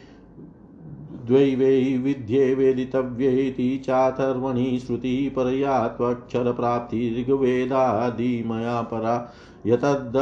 द्वै 1.29 1.47
वै 1.61 1.71
विद्ये 2.03 2.43
वेदितव्येति 2.59 3.65
चाथर्वणि 3.87 4.67
श्रुतिपरया 4.85 5.75
त्वक्षरप्राप्तिर्गवेदादिमया 5.97 8.77
परा 8.93 9.17
यतद् 9.71 10.17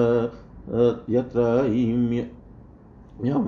यत्र 1.09 1.65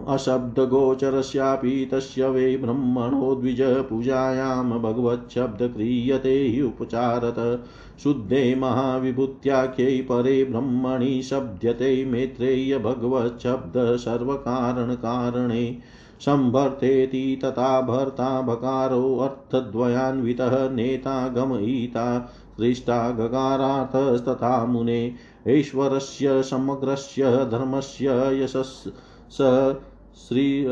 अशब्दगोचरस्यापि 0.08 1.90
तस्य 1.92 2.28
वै 2.28 2.58
ब्रह्मणो 2.58 3.36
द्विजपूजायां 3.36 4.82
भगवच्छब्द 4.82 5.74
क्रियते 5.76 6.48
हि 6.48 6.62
उपचारत। 6.62 7.64
शुद्धे 8.04 8.56
महाविभूत्याख्यै 8.56 10.02
परे 10.02 10.44
ब्रह्मणि 10.44 11.24
शब्द्यते 11.24 12.06
मैत्रेय 12.06 12.78
भगवच्छब्द 12.78 13.96
सर्वकारणकारणे 13.96 15.82
संभर्तेति 16.22 17.40
तथा 17.44 17.82
भर्ता 17.82 18.42
भकारोऽर्थद्वयान्वितः 18.42 20.70
नेता 20.70 21.28
गमयिता 21.28 22.32
सृष्टा 22.58 23.12
गकारार्थस्तथा 23.12 24.66
मुने। 24.66 25.14
ईश्वरस्य 25.48 26.44
समग्रस्य 26.44 27.48
धर्मस्य 27.52 28.40
यशस् 28.44 28.88
श्री 29.32 30.68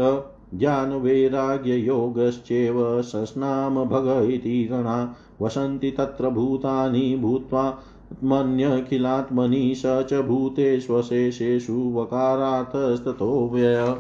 ज्ञानवैराग्ययोगश्चैव 0.54 3.02
सस्नाम 3.02 3.86
भग 3.86 4.32
इति 4.32 4.70
रणा 4.72 5.16
वसन्ति 5.42 5.92
तत्र 5.92 6.30
भूतानि 6.30 7.18
भूत्वा 7.22 7.80
मन्यखिलात्मनि 8.24 9.76
स 9.76 9.84
च 9.86 10.22
भूतेष्वशेषेषु 10.22 11.74
वकारार्थस्ततो 11.74 13.50
व्यय। 13.54 13.96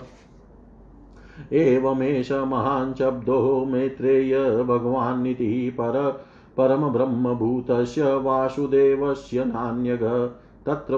एवमेष 1.54 2.32
महान् 2.32 2.94
शब्दो 2.94 3.66
मैत्रेय 3.66 4.64
भगवान्निति 4.64 5.70
पर, 5.70 6.24
परमब्रह्मभूतस्य 6.58 8.16
वासुदेवस्य 8.16 9.46
नान्यग। 9.46 10.34
तत्र 10.66 10.98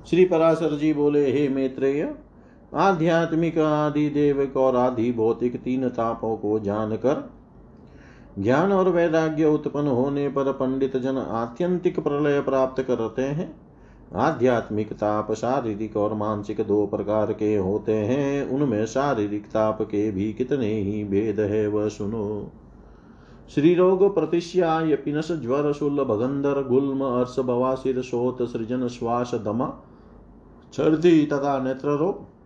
श्री 0.09 0.25
पराशर 0.25 0.77
जी 0.77 0.93
बोले, 0.93 1.31
हे 1.31 1.49
मैत्रेय 1.49 2.15
आध्यात्मिक 2.73 3.57
आदि 3.57 4.09
देवक 4.09 4.57
और 4.57 4.75
आदि 4.75 5.11
भौतिक 5.11 5.63
तीन 5.63 5.89
तापों 5.89 6.37
को 6.37 6.59
जानकर 6.59 7.29
ज्ञान 8.39 8.71
और 8.71 8.89
वैराग्य 8.89 9.45
उत्पन्न 9.45 9.87
होने 9.87 10.29
पर 10.29 10.51
पंडित 10.51 10.97
जन 10.97 11.17
आत्यंतिक 11.17 11.99
प्रलय 11.99 12.41
प्राप्त 12.41 12.83
करते 12.83 13.21
हैं। 13.21 13.61
आध्यात्मिक 14.15 14.93
ताप 14.93 15.31
शारीरिक 15.31 15.97
और 15.97 16.13
मानसिक 16.13 16.61
दो 16.61 16.85
प्रकार 16.85 17.33
के 17.33 17.55
होते 17.55 17.93
हैं। 17.93 18.49
उनमें 18.49 18.85
शारीरिक 18.85 19.45
ताप 19.45 19.81
के 19.81 20.11
भी 20.11 20.33
कितने 20.33 20.73
ही 20.73 21.03
भेद 21.03 21.39
है, 21.39 21.67
वह 21.67 21.89
सुनो। 21.89 22.51
श्री 23.49 23.75
रोग 23.75 24.15
प्रतिश्याय 24.15 24.95
पिनस 24.95 25.31
ज्वर 25.31 25.71
शूल 25.73 26.03
भगंदर 26.03 26.63
गुल्म 26.63 27.03
अर्श 27.03 27.35
बवासिर 27.39 28.01
शोत 28.01 28.41
सृजन 28.41 28.87
श्वास 28.87 29.31
दमा। 29.35 29.73
छर्दी 30.73 31.25
तथा 31.25 31.59
नेत्र 31.59 31.89
रोग 31.89 32.38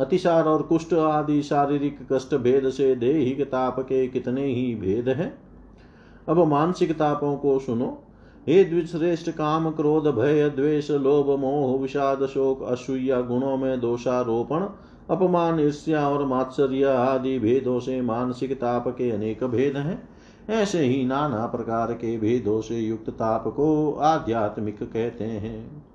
अतिसार 0.00 0.44
और 0.44 0.62
कुष्ठ 0.62 0.94
आदि 0.94 1.42
शारीरिक 1.42 1.98
कष्ट 2.12 2.34
भेद 2.34 2.70
से 2.70 2.94
देहिक 2.94 3.42
ताप 3.42 3.80
के 3.80 4.08
कितने 4.08 4.46
ही 4.46 4.74
भेद 4.74 5.08
हैं? 5.08 5.38
अब 6.28 6.38
मानसिक 6.38 6.98
तापों 6.98 7.36
को 7.36 7.58
सुनो। 7.58 8.02
हे 8.48 8.64
द्विश्रेष्ठ 8.64 9.30
काम, 9.30 9.70
क्रोध, 9.70 10.06
भय, 10.06 10.48
द्वेष, 10.48 10.90
लोभ, 10.90 11.40
मोह, 11.40 11.78
विषाद, 11.78 12.26
शोक, 12.26 12.62
असूया, 12.62 13.20
गुणों 13.20 13.56
में 13.56 13.80
दोषारोपण, 13.80 14.66
अपमान, 15.10 15.60
ईर्ष्या 15.60 16.08
और 16.08 16.26
मात्सर्य 16.26 16.84
आदि 16.84 17.38
भेदों 17.38 17.80
से 17.80 18.00
मानसिक 18.00 18.52
ताप 18.52 18.88
के 18.88 19.10
अनेक 19.10 19.44
भेद 19.44 19.76
हैं। 19.76 20.08
ऐसे 20.50 20.78
ही 20.78 21.04
नाना 21.04 21.46
प्रकार 21.46 21.92
के 21.92 22.18
भेदों 22.18 22.60
से 22.60 22.78
युक्त 22.78 23.10
ताप 23.10 23.44
को 23.48 23.92
आध्यात्मिक 23.92 24.82
कहते 24.82 25.24
हैं। 25.24 25.93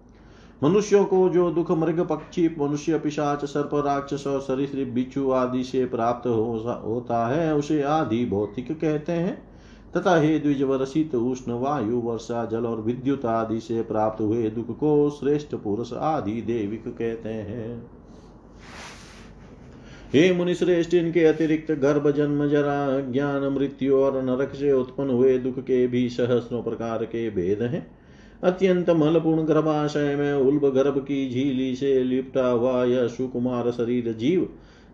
मनुष्यों 0.63 1.05
को 1.05 1.29
जो 1.29 1.51
दुख, 1.51 1.71
मृग, 1.71 1.99
पक्षी, 1.99 2.55
मनुष्य, 2.59 2.99
पिशाच, 2.99 3.45
सर्प, 3.45 3.69
राक्षस 3.73 4.27
और 4.27 4.41
सरीसृप, 4.41 4.87
बिच्छू 4.87 5.31
आदि 5.31 5.63
से 5.63 5.85
प्राप्त 5.85 6.27
हो 6.27 6.57
होता 6.85 7.27
है, 7.27 7.55
उसे 7.55 7.81
आदि 7.81 8.25
भौतिक 8.25 8.81
कहते 8.81 9.11
हैं। 9.11 9.49
तथा 9.97 10.19
हे 10.19 10.39
द्विजवर 10.39 10.85
शीत 10.85 11.15
उष्ण 11.15 11.51
वायु, 11.51 11.97
वर्षा, 11.97 12.45
जल 12.45 12.65
और 12.65 12.81
विद्युत 12.81 13.25
आदि 13.25 13.59
से 13.59 13.81
प्राप्त 13.81 14.21
हुए 14.21 14.49
दुख 14.49 14.79
को 14.79 15.09
श्रेष्ठ 15.09 15.55
पुरुष 15.55 15.93
आदि 15.93 16.41
देविक 16.41 16.83
कहते 16.87 17.29
हैं। 17.29 17.91
हे 20.13 20.33
मुनि 20.33 20.55
श्रेष्ठ, 20.55 20.93
इनके 20.93 21.25
अतिरिक्त 21.25 21.71
गर्भ, 21.71 22.11
जन्म, 22.11 22.47
जरा, 22.47 22.99
ज्ञान, 22.99 23.47
मृत्यु 23.47 23.95
और 23.95 24.23
नरक 24.23 24.55
से 24.55 24.73
उत्पन्न 24.73 25.09
हुए 25.09 25.37
दुख 25.37 25.59
के 25.59 25.87
भी 25.87 26.09
सहस्रों 26.09 26.63
प्रकार 26.63 27.05
के 27.05 27.29
भेद 27.29 27.61
हैं। 27.61 27.98
अत्यंत 28.43 28.89
मलपूर्ण 28.89 29.43
गर्भाशय 29.43 30.15
में 30.15 30.33
उल्ब 30.33 30.65
गर्भ 30.69 30.97
की 30.97 31.29
झीली 31.29 31.75
से 31.75 32.03
लिपटा 32.03 32.47
हुआ 32.47 32.83
यह 32.83 33.07
सुकुमार 33.07 33.71
शरीर 33.71 34.11
जीव, 34.13 34.49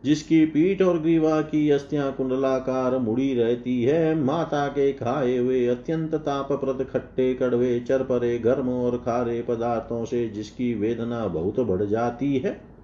जिसकी 0.05 0.45
पीठ 0.45 0.81
और 0.81 0.99
ग्रीवा 0.99 1.41
की 1.41 1.69
अस्थियाँ 1.69 2.11
कुंडलाकार 2.13 2.97
मुड़ी 2.97 3.33
रहती 3.33 3.83
है, 3.83 4.15
माता 4.15 4.67
के 4.67 4.91
खाए 4.93 5.37
हुए 5.37 5.65
अत्यंत 5.67 6.15
तापप्रद 6.15 6.85
खट्टे 6.93 7.33
कड़वे 7.33 7.79
चरपरे, 7.79 8.37
गर्म 8.39 8.69
और 8.69 8.97
खारे 8.97 9.41
पदार्थों 9.41 10.05
से 10.05 10.27
जिसकी 10.29 10.73
वेदना 10.73 11.27
बहुत 11.27 11.59
बढ़ 11.59 11.83
जाती 11.83 12.37
है। 12.37 12.74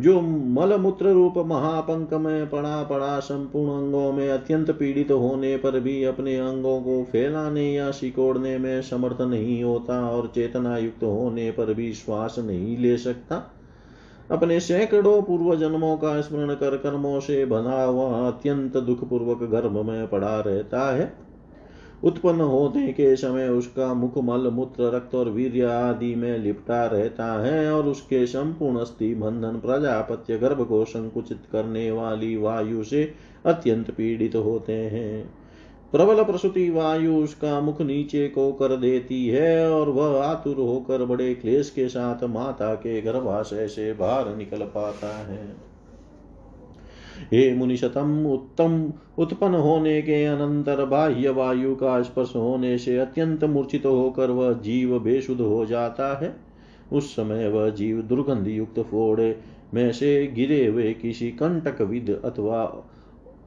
जो 0.00 0.20
मल 0.20 0.76
मूत्र 0.76 1.06
रूप 1.06 1.34
महापंक 1.38 2.14
में 2.14 2.50
पड़ा 2.50 2.82
पड़ा 2.82 3.20
संपूर्ण 3.20 3.82
अंगों 3.82 4.12
में 4.12 4.30
अत्यंत 4.30 4.70
पीड़ित 4.70 5.10
होने 5.10 5.56
पर 5.56 5.80
भी 5.80 6.04
अपने 6.04 6.36
अंगों 6.36 6.80
को 6.80 7.02
फैलाने 7.04 7.74
या 7.74 7.90
सिकोड़ने 7.90 8.58
में 8.58 8.82
समर्थ 8.82 9.20
नहीं 9.20 9.62
होता 9.64 10.08
और 10.10 10.32
चेतना 10.34 10.76
युक्त 10.78 11.04
होने 11.04 11.50
पर 11.50 11.74
भी 11.74 11.92
श्वास 11.92 12.36
नहीं 12.38 12.78
ले 12.78 12.96
सकता। 12.96 13.50
अपने 14.30 14.60
सैकड़ों 14.60 15.22
पूर्व 15.22 15.56
जन्मों 15.56 15.96
का 15.96 16.20
स्मरण 16.20 16.54
कर 16.54 16.76
कर्मों 16.76 17.20
से 17.20 17.44
बना 17.46 17.82
हुआ 17.84 18.28
अत्यंत 18.28 18.76
दुख 18.76 19.08
पूर्वक 19.08 19.42
गर्भ 19.50 19.76
में 19.86 20.08
पड़ा 20.08 20.40
रहता 20.40 20.96
है। 20.96 21.12
उत्पन्न 22.04 22.40
होने 22.40 22.92
के 22.92 23.16
समय 23.16 23.48
उसका 23.48 23.94
मुख 23.94 24.18
मल, 24.18 24.48
मूत्र, 24.48 24.90
रक्त 24.96 25.14
और 25.14 25.28
वीर्य 25.28 25.64
आदि 25.64 26.14
में 26.14 26.38
लिपटा 26.38 26.86
रहता 26.86 27.42
है 27.42 27.72
और 27.72 27.86
उसके 27.86 28.26
संपूर्ण 28.26 28.78
अस्थि 28.78 29.14
बंधन 29.14 29.58
प्रजापत्य 29.58 30.38
गर्भ 30.38 30.64
को 30.66 30.84
संकुचित 30.84 31.42
करने 31.52 31.90
वाली 31.90 32.36
वायु 32.36 32.84
से 32.84 33.12
अत्यंत 33.46 33.90
पीड़ित 33.90 34.36
होते 34.36 34.72
हैं। 34.72 35.34
प्रबल 35.92 36.22
प्रसूति 36.24 36.70
वायु 36.70 37.16
उसका 37.16 37.60
मुख 37.60 37.80
नीचे 37.80 38.28
को 38.28 38.52
कर 38.52 38.76
देती 38.76 39.26
है 39.28 39.70
और 39.70 39.88
वह 39.88 40.22
आतुर 40.24 40.56
होकर 40.56 41.04
बड़े 41.04 41.34
क्लेश 41.34 41.70
के 41.70 41.88
साथ 41.88 42.24
माता 42.24 42.74
के 42.74 43.00
गर्भाशय 43.00 43.68
से 43.68 43.92
बाहर 43.92 44.36
निकल 44.36 44.58
पाता 44.58 45.18
है। 45.26 45.73
हे 47.32 47.54
मुनिशतम 47.54 48.26
उत्तम, 48.26 48.92
उत्पन्न 49.18 49.54
होने 49.54 50.02
के 50.02 50.24
अनंतर 50.24 50.84
बाह्य 50.84 51.30
वायु 51.30 51.74
का 51.74 52.02
स्पर्श 52.02 52.32
होने 52.36 52.78
से 52.78 52.98
अत्यंत 52.98 53.44
मूर्छित 53.44 53.86
होकर 53.86 54.30
वह 54.30 54.52
जीव 54.52 54.98
बेशुद्ध 54.98 55.40
हो 55.40 55.66
जाता 55.66 56.18
है। 56.22 56.36
उस 56.92 57.12
समय 57.16 57.48
वह 57.48 57.70
जीव 57.70 58.02
दुर्गंध 58.02 58.48
युक्त 58.48 58.80
फोड़े 58.80 59.36
में 59.74 59.92
से 59.92 60.26
गिरे 60.26 60.66
हुए 60.66 60.92
किसी 60.92 61.30
कंटक 61.30 61.82
विद 61.82 62.20
अथवा 62.24 62.90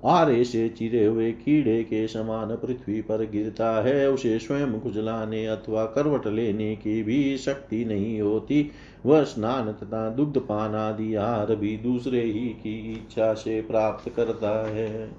आरे 0.05 0.43
से 0.43 0.69
चिरे 0.69 1.05
हुए 1.05 1.31
कीड़े 1.31 1.83
के 1.83 2.07
समान 2.07 2.55
पृथ्वी 2.55 3.01
पर 3.01 3.25
गिरता 3.29 3.83
है, 3.83 4.09
उसे 4.11 4.39
स्वयं 4.39 4.79
खुजलाने 4.79 5.45
अथवा 5.47 5.85
करवट 5.85 6.27
लेने 6.27 6.75
की 6.75 7.03
भी 7.03 7.37
शक्ति 7.37 7.85
नहीं 7.85 8.21
होती। 8.21 8.71
वह 9.05 9.23
स्नान 9.23 9.71
तथा 9.71 10.09
दुग्ध 10.09 10.37
पान 10.37 10.75
आदि 10.75 11.15
आहार 11.15 11.55
भी 11.55 11.77
दूसरे 11.77 12.21
ही 12.21 12.47
की 12.49 12.93
इच्छा 12.93 13.33
से 13.33 13.61
प्राप्त 13.61 14.09
करता 14.15 14.67
है। 14.67 15.09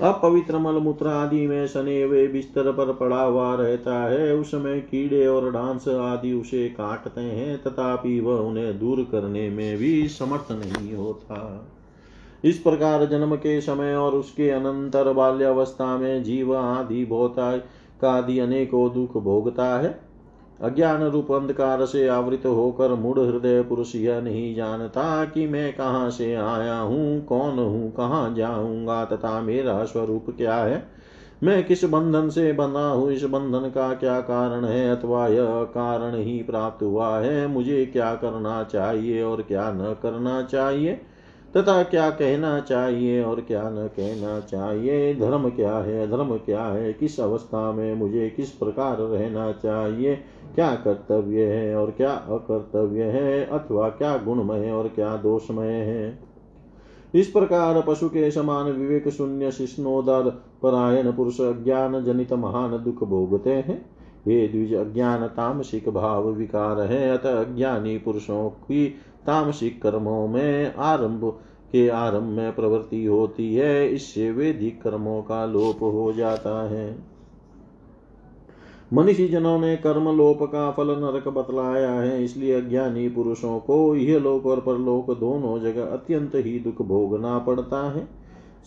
अपवित्र 0.00 0.58
मलमूत्र 0.58 1.06
आदि 1.06 1.46
में 1.46 1.66
सने 1.66 2.02
हुए 2.02 2.26
बिस्तर 2.28 2.72
पर 2.72 2.92
पड़ा 2.92 3.22
हुआ 3.22 3.54
रहता 3.54 4.04
है 4.10 4.34
उसमें 4.34 4.80
कीड़े 4.80 5.26
और 5.26 5.50
डांस 5.52 5.88
आदि 5.88 6.32
उसे 6.32 6.68
काटते 6.68 7.20
हैं, 7.20 7.62
तथापि 7.62 8.20
वह 8.20 8.38
उन्हें 8.38 8.78
दूर 8.78 9.06
करने 9.12 9.50
में 9.50 9.78
भी 9.78 10.08
समर्थ 10.08 10.52
नहीं 10.52 10.94
होता। 10.94 11.66
इस 12.44 12.58
प्रकार 12.58 13.04
जन्म 13.06 13.34
के 13.36 13.60
समय 13.60 13.94
और 13.94 14.14
उसके 14.14 14.50
अनंतर 14.50 15.12
बाल्यावस्था 15.12 15.96
में 15.98 16.22
जीव 16.22 16.56
आदि 16.56 17.04
बहुत 17.04 17.38
आदि 18.04 18.38
अनेकों 18.38 18.92
दुख 18.94 19.16
भोगता 19.16 19.66
है। 19.78 19.98
अज्ञान 20.60 21.02
रूप 21.02 21.30
अंधकार 21.32 21.84
से 21.84 22.06
आवृत 22.08 22.44
होकर 22.46 22.94
मूढ़ 22.94 23.18
हृदय 23.18 23.62
पुरुष 23.62 23.94
यह 23.94 24.20
नहीं 24.20 24.54
जानता 24.54 25.24
कि 25.24 25.46
मैं 25.46 25.72
कहाँ 25.72 26.10
से 26.10 26.34
आया 26.34 26.76
हूँ, 26.76 27.24
कौन 27.24 27.58
हूँ, 27.58 27.90
कहाँ 27.90 28.34
जाऊँगा 28.34 29.04
तथा 29.04 29.40
मेरा 29.40 29.84
स्वरूप 29.84 30.26
क्या 30.30 30.56
है। 30.56 30.82
मैं 31.42 31.62
किस 31.64 31.84
बंधन 31.84 32.28
से 32.28 32.52
बंधा 32.52 32.86
हूँ, 32.86 33.10
इस 33.12 33.24
बंधन 33.24 33.68
का 33.68 33.92
क्या 33.94 34.20
कारण 34.20 34.64
है 34.64 34.96
अथवा 34.96 35.26
यह 35.28 35.62
कारण 35.64 36.14
ही 36.16 36.42
प्राप्त 36.42 36.82
हुआ 36.82 37.18
है, 37.18 37.46
मुझे 37.46 37.84
क्या 37.86 38.14
करना 38.14 38.62
चाहिए 38.62 39.22
और 39.22 39.42
क्या 39.42 39.70
न 39.72 39.96
करना 40.02 40.42
चाहिए। 40.42 41.00
तथा 41.56 41.82
क्या 41.82 42.10
कहना 42.10 42.60
चाहिए 42.60 43.22
और 43.22 43.40
क्या 43.40 43.70
न 43.70 43.86
कहना 43.86 44.40
चाहिए? 44.40 45.14
धर्म 45.14 45.50
क्या 45.50 45.78
है? 45.78 46.10
धर्म 46.10 46.36
क्या 46.36 46.64
है? 46.64 46.92
किस 46.92 47.20
अवस्था 47.20 47.72
में 47.72 47.94
मुझे 47.94 48.30
किस 48.30 48.50
प्रकार 48.50 48.96
रहना 48.98 49.52
चाहिए? 49.52 50.16
क्या 50.54 50.74
कर्तव्य 50.74 51.44
है 51.44 51.76
और 51.76 51.90
क्या 51.90 52.10
अकर्तव्य 52.10 53.02
है? 53.02 53.44
अथवा 53.44 53.88
क्या 53.88 54.16
गुणमय 54.16 54.70
और 54.70 54.88
क्या 54.88 55.16
दोषमय 55.16 55.72
है? 55.72 56.18
इस 57.14 57.26
प्रकार 57.26 57.84
पशु 57.86 58.08
के 58.08 58.30
समान 58.30 58.66
विवेक 58.72 59.08
शून्य 59.08 59.50
शिष्णोदर 59.50 60.42
परायण 60.62 61.12
पुरुष 61.12 61.40
अज्ञान 61.40 62.04
जनित 62.04 62.32
महान 62.32 62.84
दुख 62.84 63.04
भोगते 63.04 63.52
हैं। 63.52 63.90
ये 64.28 64.48
द्विज 64.48 64.74
अज्ञान 64.74 65.26
तामसिक 65.26 65.88
भाव 65.88 66.28
विकार 66.28 66.80
है। 66.80 67.10
अतः 67.10 67.40
अज्ञानी 67.40 67.98
पुरुषों 67.98 68.50
की 68.50 68.94
तामसिक 69.26 69.82
कर्मों 69.82 70.28
में 70.28 70.74
आरंभ 70.74 71.38
के 71.74 71.88
आरंभ 71.88 72.22
में 72.22 72.54
प्रवृत्ति 72.54 73.04
होती 73.04 73.54
है, 73.54 73.88
इससे 73.88 74.30
वेदिक 74.30 74.82
कर्मों 74.82 75.22
का 75.22 75.44
लोप 75.46 75.82
हो 75.82 76.12
जाता 76.12 76.68
है। 76.68 77.14
मनीषी 78.92 79.28
जनों 79.28 79.58
ने 79.58 79.76
कर्म 79.76 80.08
लोप 80.16 80.42
का 80.42 80.70
फल 80.70 80.90
नरक 80.90 81.28
बतलाया 81.28 81.90
है, 81.90 82.24
इसलिए 82.24 82.60
अज्ञानी 82.60 83.08
पुरुषों 83.08 83.58
को 83.60 83.96
यह 83.96 84.18
लोक 84.18 84.46
और 84.46 84.60
परलोक 84.60 85.10
दोनों 85.20 85.58
जगह 85.60 85.84
अत्यंत 85.84 86.34
ही 86.34 86.58
दुख 86.58 86.82
भोगना 86.82 87.38
पड़ता 87.38 87.90
है। 87.90 88.06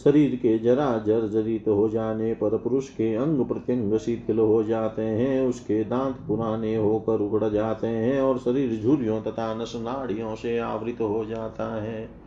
शरीर 0.04 0.36
के 0.36 0.58
जरा 0.60 0.98
जर्जरित 0.98 1.68
हो 1.68 1.88
जाने 1.90 2.34
पर 2.34 2.58
पुरुष 2.58 2.90
के 2.90 3.14
अंग 3.16 3.46
प्रत्यंग 3.46 3.98
शिथिल 3.98 4.40
हो 4.40 4.64
जाते 4.64 5.02
हैं, 5.02 5.48
उसके 5.48 5.84
दांत 5.84 6.18
पुराने 6.28 6.76
होकर 6.76 7.22
उगड़ 7.22 7.50
जाते 7.50 7.88
हैं 7.88 8.22
और 8.22 8.38
शरीर 8.38 8.80
झुरियों 8.82 9.22
तथा 9.22 9.54
नस 9.54 9.74
नाड़ियों 9.76 10.36
से 10.36 10.58
आवृत 10.60 11.02
हो 11.02 11.26
जाता 11.26 11.74
है। 11.84 12.27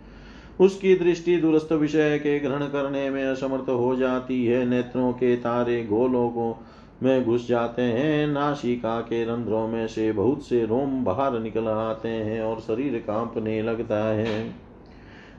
उसकी 0.61 0.94
दृष्टि 0.94 1.36
दुरस्त 1.36 1.72
विषय 1.72 2.18
के 2.18 2.38
ग्रहण 2.40 2.64
करने 2.66 3.11
में 3.11 3.24
असमर्थ 3.24 3.68
हो 3.68 3.96
जाती 3.96 4.44
है। 4.46 4.64
नेत्रों 4.66 5.12
के 5.12 5.36
तारे 5.36 5.84
गोलों 5.84 6.28
को 6.28 6.58
में 7.02 7.24
घुस 7.24 7.48
जाते 7.48 7.82
हैं। 7.82 8.26
नाशिका 8.26 9.00
के 9.00 9.24
रंध्रों 9.24 9.68
में 9.68 9.86
से 9.86 10.12
बहुत 10.12 10.46
से 10.46 10.64
रोम 10.66 11.04
बाहर 11.04 11.38
निकल 11.40 11.68
आते 11.68 12.08
हैं 12.08 12.40
और 12.42 12.61
शरीर 12.61 12.98
कांपने 13.06 13.62
लगता 13.62 14.04
है। 14.04 14.54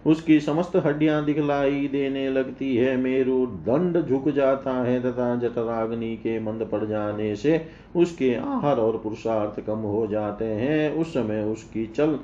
उसकी 0.05 0.39
समस्त 0.39 0.75
हड्डियाँ 0.75 1.25
दिखलाई 1.25 1.87
देने 1.87 2.29
लगती 2.29 2.75
है। 2.75 2.97
मेरु 2.97 3.45
दंड 3.45 4.05
झुक 4.07 4.29
जाता 4.29 4.71
है 4.83 4.99
तथा 5.01 5.35
जठराग्नि 5.35 6.15
के 6.15 6.39
मंद 6.39 6.67
पड़ 6.71 6.85
जाने 6.85 7.35
से 7.35 7.65
उसके 7.95 8.33
आहार 8.35 8.77
और 8.77 8.97
पुरुषार्थ 8.97 9.65
कम 9.65 9.79
हो 9.79 10.07
जाते 10.07 10.45
हैं। 10.45 10.93
उस 10.93 11.13
समय 11.13 11.43
उसकी 11.43 11.85
चल 11.85 12.17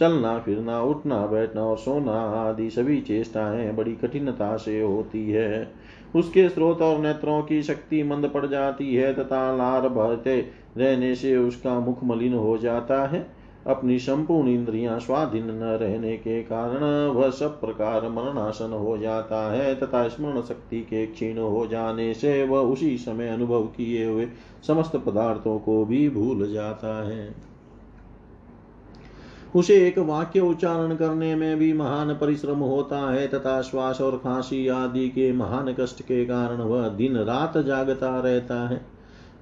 चलना, 0.00 0.38
फिरना, 0.38 0.80
उठना, 0.82 1.26
बैठना 1.26 1.62
और 1.62 1.78
सोना 1.78 2.20
आदि 2.40 2.70
सभी 2.70 3.00
चेष्टाएँ 3.00 3.72
बड़ी 3.72 3.94
कठिनता 3.94 4.56
से 4.56 4.80
होती 4.80 5.30
है। 5.30 5.72
उसके 6.16 6.48
स्रोत 6.48 6.82
और 6.82 6.98
नेत्रों 6.98 7.42
की 7.42 7.62
शक्ति 7.62 8.02
मंद 8.02 8.30
पड़ 8.34 8.46
जाती 8.46 8.94
है 8.94 9.14
तथा 9.14 9.56
लार 9.56 9.88
बहते 9.88 10.40
रहने 10.76 11.14
से 11.14 11.36
उसका 11.36 11.78
मुख 11.80 12.04
मलिन 12.04 12.34
हो 12.34 12.58
जाता 12.58 13.06
है। 13.06 13.26
अपनी 13.66 13.98
संपूर्ण 13.98 14.48
इंद्रियाँ 14.48 14.98
स्वाधीन 15.00 15.46
न 15.46 15.76
रहने 15.80 16.16
के 16.16 16.42
कारण 16.42 16.82
वह 17.10 17.30
सब 17.30 17.60
प्रकार 17.60 18.08
मरणासन 18.08 18.72
हो 18.72 18.98
जाता 18.98 19.52
है 19.52 19.74
तथा 19.74 20.06
स्मरण 20.08 20.40
शक्ति 20.40 20.80
के 20.80 21.06
क्षीण 21.06 21.38
हो 21.38 21.66
जाने 21.66 22.12
से 22.14 22.44
वह 22.44 22.60
उसी 22.60 22.96
समय 22.98 23.28
अनुभव 23.28 23.62
किए 23.66 24.04
हुए 24.06 24.26
समस्त 24.66 24.96
पदार्थों 24.96 25.58
को 25.58 25.84
भी 25.84 26.08
भूल 26.08 26.52
जाता 26.52 27.08
है। 27.08 27.53
उसे 29.54 29.74
एक 29.88 29.98
वाक्य 29.98 30.40
उच्चारण 30.40 30.94
करने 30.96 31.34
में 31.34 31.58
भी 31.58 31.72
महान 31.72 32.12
परिश्रम 32.14 32.58
होता 32.58 32.98
है 33.10 33.26
तथा 33.28 33.60
श्वास 33.62 34.00
और 34.00 34.16
खांसी 34.16 34.68
आदि 34.68 35.08
के 35.08 35.32
महान 35.32 35.74
कष्ट 35.80 36.02
के 36.02 36.24
कारण 36.24 36.56
वह 36.56 36.88
दिन 36.88 37.16
रात 37.16 37.58
जागता 37.58 38.20
रहता 38.20 38.68
है। 38.68 38.80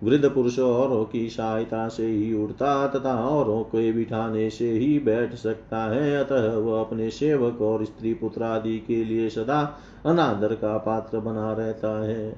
वृद्ध 0.02 0.30
पुरुष 0.30 0.58
औरों 0.58 1.04
की 1.04 1.28
सहायता 1.28 1.88
से 1.88 2.06
ही 2.06 2.32
उड़ता 2.34 2.86
तथा 2.88 3.14
औरों 3.24 3.62
के 3.62 3.92
बिठाने 3.92 4.50
से 4.50 4.70
ही 4.70 4.98
बैठ 4.98 5.34
सकता 5.34 5.78
है। 5.94 6.16
अतः 6.16 6.56
वह 6.56 6.80
अपने 6.80 7.10
सेवक 7.10 7.60
और 7.62 7.84
स्त्री 7.84 8.14
पुत्र 8.14 8.42
आदि 8.42 8.78
के 8.78 9.04
लिए 9.04 9.28
सदा 9.28 9.60
अनादर 10.06 10.54
का 10.54 10.78
पात्र 10.78 11.18
बना 11.18 11.52
रहता 11.52 12.04
है। 12.04 12.34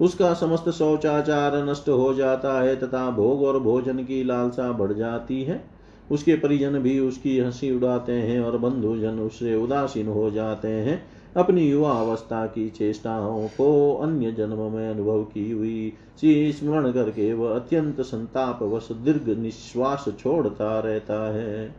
उसका 0.00 0.34
समस्त 0.34 0.68
शौचाचार 0.70 1.56
नष्ट 1.68 1.88
हो 1.88 2.14
जाता 2.14 2.60
है 2.60 2.76
तथा 2.76 3.10
भोग 3.10 3.42
और 3.42 3.58
भोजन 3.60 3.98
की 3.98 4.24
लालसा 4.24 4.72
बढ़ 4.72 4.92
जाती 4.92 5.42
है। 5.42 5.77
उसके 6.10 6.34
परिजन 6.34 6.78
भी 6.78 6.98
उसकी 6.98 7.38
हँसी 7.38 7.70
उड़ाते 7.76 8.12
हैं 8.12 8.40
और 8.40 8.58
बंधुजन 8.58 9.18
उससे 9.18 9.54
उदासीन 9.54 10.06
हो 10.06 10.30
जाते 10.30 10.68
हैं। 10.68 11.02
अपनी 11.36 11.68
युवा 11.70 11.92
अवस्था 11.92 12.46
की 12.46 12.68
चेष्टाओं 12.68 13.48
को 13.48 13.94
अन्य 13.94 14.32
जन्म 14.32 14.72
में 14.72 14.90
अनुभव 14.90 15.22
की 15.24 15.50
हुई 15.50 15.92
सी 16.16 16.52
स्मरण 16.52 16.92
करके 16.92 17.32
वह 17.32 17.54
अत्यंत 17.54 18.00
संताप 18.00 18.62
वश 18.62 18.88
दीर्घ 18.92 19.38
निश्वास 19.38 20.04
छोड़ता 20.20 20.78
रहता 20.80 21.34
है। 21.34 21.74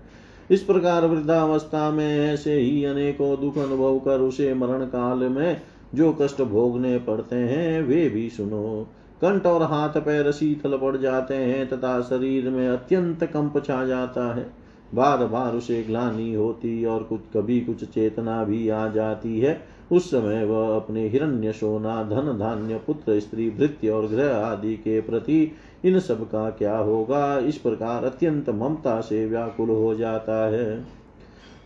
इस 0.51 0.61
प्रकार 0.63 1.05
वृद्धावस्था 1.05 1.91
में 1.91 2.19
ऐसे 2.19 2.53
ही 2.53 2.85
अनेकों 2.85 3.41
दुख 3.41 3.57
अनुभव 3.57 3.99
कर 3.99 4.19
उसे 4.19 4.53
मरण 4.53 4.85
काल 4.85 5.17
में 5.17 5.61
जो 5.95 6.17
कष्ट 6.21 6.41
भोगने 6.41 6.97
पड़ते 6.97 7.35
हैं, 7.35 7.81
वे 7.81 8.09
भी 8.09 8.29
सुनो। 8.29 8.87
कंठ 9.21 9.45
और 9.45 9.63
हाथ 9.63 9.89
पैर 9.89 10.31
शीतल 10.31 10.77
पड़ 10.77 10.97
जाते 10.97 11.33
हैं, 11.33 11.69
तथा 11.69 12.01
शरीर 12.01 12.49
में 12.49 12.67
अत्यंत 12.69 13.23
कंप 13.23 13.65
छा 13.65 13.85
जाता 13.85 14.35
है। 14.35 14.53
बार 14.95 15.25
बार 15.25 15.53
उसे 15.53 15.83
ग्लानी 15.83 16.33
होती 16.33 16.85
और 16.85 17.03
कुछ 17.03 17.19
कभी 17.33 17.61
कुछ 17.61 17.83
चेतना 17.83 18.43
भी 18.43 18.69
आ 18.69 18.87
जाती 18.87 19.39
है। 19.39 19.61
उस 19.91 20.11
समय 20.11 20.45
वह 20.45 20.75
अपने 20.75 21.07
हिरण्य 21.07 21.51
सोना, 21.51 22.03
धन 22.03 22.37
धान्य, 22.39 22.81
पुत्र, 22.87 23.19
स्त्री, 23.19 23.49
भृत्य 23.49 23.89
और 23.89 24.07
ग्रह 24.07 24.35
आदि 24.35 24.75
के 24.75 25.01
प्रति 25.01 25.51
इन 25.85 25.99
सब 25.99 26.23
का 26.23 26.49
क्या 26.49 26.77
होगा? 26.77 27.37
इस 27.37 27.57
प्रकार 27.57 28.03
अत्यंत 28.03 28.49
ममता 28.49 29.01
से 29.01 29.25
व्याकुल 29.25 29.69
हो 29.69 29.95
जाता 29.95 30.49
है। 30.49 30.98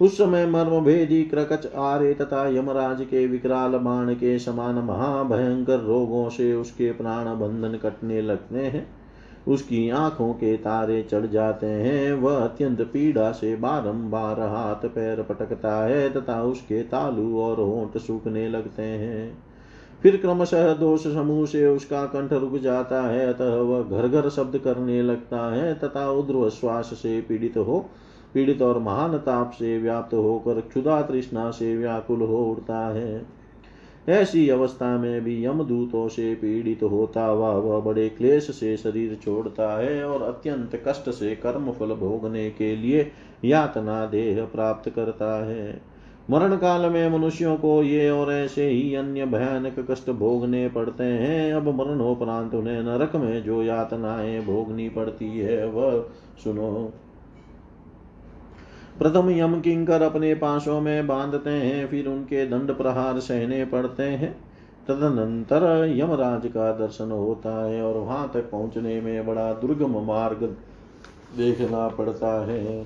उस 0.04 0.18
समय 0.18 0.46
मर्म 0.46 0.80
भेदी 0.80 1.24
क्रकच 1.24 1.68
आरे 1.76 2.14
तथा 2.14 2.48
यमराज 2.48 3.02
के 3.02 3.28
विकराल 3.28 3.72
बाण 3.72 4.14
के 4.14 4.40
समान 4.40 4.76
महाभयंकर 4.76 5.80
रोगों 5.80 6.30
से 6.30 6.54
उसके 6.54 6.92
प्राण 6.92 7.26
बंधन 7.40 7.78
कटने 7.78 8.22
लगते 8.22 8.60
हैं। 8.60 8.88
उसकी 9.48 9.90
आँखों 9.90 10.34
के 10.34 10.56
तारे 10.58 11.02
चढ़ 11.04 11.26
जाते 11.26 11.68
हैं। 11.68 12.14
वह 12.14 12.36
अत्यंत 12.36 12.82
पीड़ा 12.82 13.32
से 13.32 13.56
बारंबार 13.56 14.40
हाथ 14.40 14.88
पैर 14.88 15.22
पटकता 15.22 15.76
है 15.86 16.10
तथा 16.14 16.42
उसके 16.44 16.82
तालु 16.84 17.40
और 17.40 17.60
होंठ 17.60 17.98
सूखने 17.98 18.48
लगते 18.50 18.84
हैं। 18.84 19.38
फिर 20.04 20.18
क्रमशः 20.18 20.74
दोष 20.74 21.04
समूह 21.04 21.46
से 21.46 21.66
उसका 21.68 22.06
कंठ 22.06 22.34
रुक 22.34 22.58
जाता 22.58 23.02
है। 23.02 23.28
अतः 23.34 23.56
वह 23.56 23.84
घर 23.84 24.08
घर 24.08 24.30
शब्द 24.30 24.58
करने 24.58 25.02
लगता 25.02 25.54
है 25.56 25.74
तथा 25.76 26.10
उद्र 26.12 26.50
श्वास 26.50 26.86
से 26.94 27.22
पीड़ित 27.22 27.58
हो 27.58 27.86
पीड़ित 28.34 28.62
और 28.62 28.80
महान 28.80 29.18
ताप 29.18 29.52
से 29.52 29.78
व्याप्त 29.78 30.14
होकर 30.14 30.62
क्षुदा 30.62 31.02
तृष्णा 31.02 31.52
से 31.52 31.78
व्याकुल 31.78 32.22
हो 32.22 32.46
उठता 32.46 32.88
है। 32.88 33.44
ऐसी 34.10 34.50
अवस्था 34.50 34.98
में 34.98 35.22
भी 35.22 35.46
यमदूतों 35.46 36.08
से 36.08 36.36
पीड़ित 36.36 36.84
होता 36.84 37.26
हुआ 37.26 37.50
वह 37.50 37.80
बड़े 37.80 38.10
क्लेश 38.10 38.44
से 38.44 38.78
शरीर 38.78 39.16
छोड़ता 39.16 39.78
है 39.80 40.04
और 40.06 40.22
अत्यंत 40.22 40.84
कष्ट 40.88 41.10
से 41.10 41.36
कर्म 41.36 41.72
फल 41.72 41.94
भोगने 41.94 42.50
के 42.50 42.76
लिए 42.76 43.12
यातना 43.46 44.06
देह 44.06 44.46
प्राप्त 44.46 44.90
करता 44.90 45.46
है। 45.46 45.82
मरण 46.30 46.56
काल 46.56 46.90
में 46.90 47.10
मनुष्यों 47.10 47.58
को 47.58 47.84
ये 47.84 48.10
और 48.10 48.32
ऐसे 48.34 48.68
ही 48.68 48.96
अन्य 48.96 49.26
भयानक 49.26 49.88
कष्ट 49.92 50.10
भोगने 50.10 50.70
पड़ते 50.70 51.04
हैं। 51.04 51.54
अब 51.54 51.68
मरणोपरांत 51.68 52.56
उन्हें 52.56 52.84
नरक 52.84 53.16
में 53.16 53.44
जो 53.44 53.64
यातनाएँ 53.64 54.42
भोगनी 54.42 54.90
पड़ती 54.90 55.40
है, 55.40 55.66
वह 55.68 56.10
सुनो। 56.44 56.94
प्रथम 59.00 59.30
यम 59.30 59.60
किंकर 59.62 60.02
अपने 60.02 60.34
पाशों 60.36 60.82
में 60.82 61.08
बांधते 61.08 61.50
हैं, 61.50 61.88
फिर 61.88 62.08
उनके 62.08 62.46
दंड 62.46 62.72
प्रहार 62.78 63.20
सहने 63.20 63.66
पड़ते 63.66 64.04
हैं। 64.04 64.36
तदनंतर 64.88 65.64
यमराज 65.98 66.48
का 66.48 66.72
दर्शन 66.72 67.12
होता 67.12 67.66
है 67.66 67.82
और 67.84 67.98
वहाँ 67.98 68.32
तक 68.34 68.50
पहुँचने 68.50 69.02
में 69.02 69.26
बड़ा 69.26 69.54
दुर्गम 69.54 69.98
मार्ग 69.98 70.44
देखना 71.38 71.88
पड़ता 71.88 72.46
है। 72.46 72.86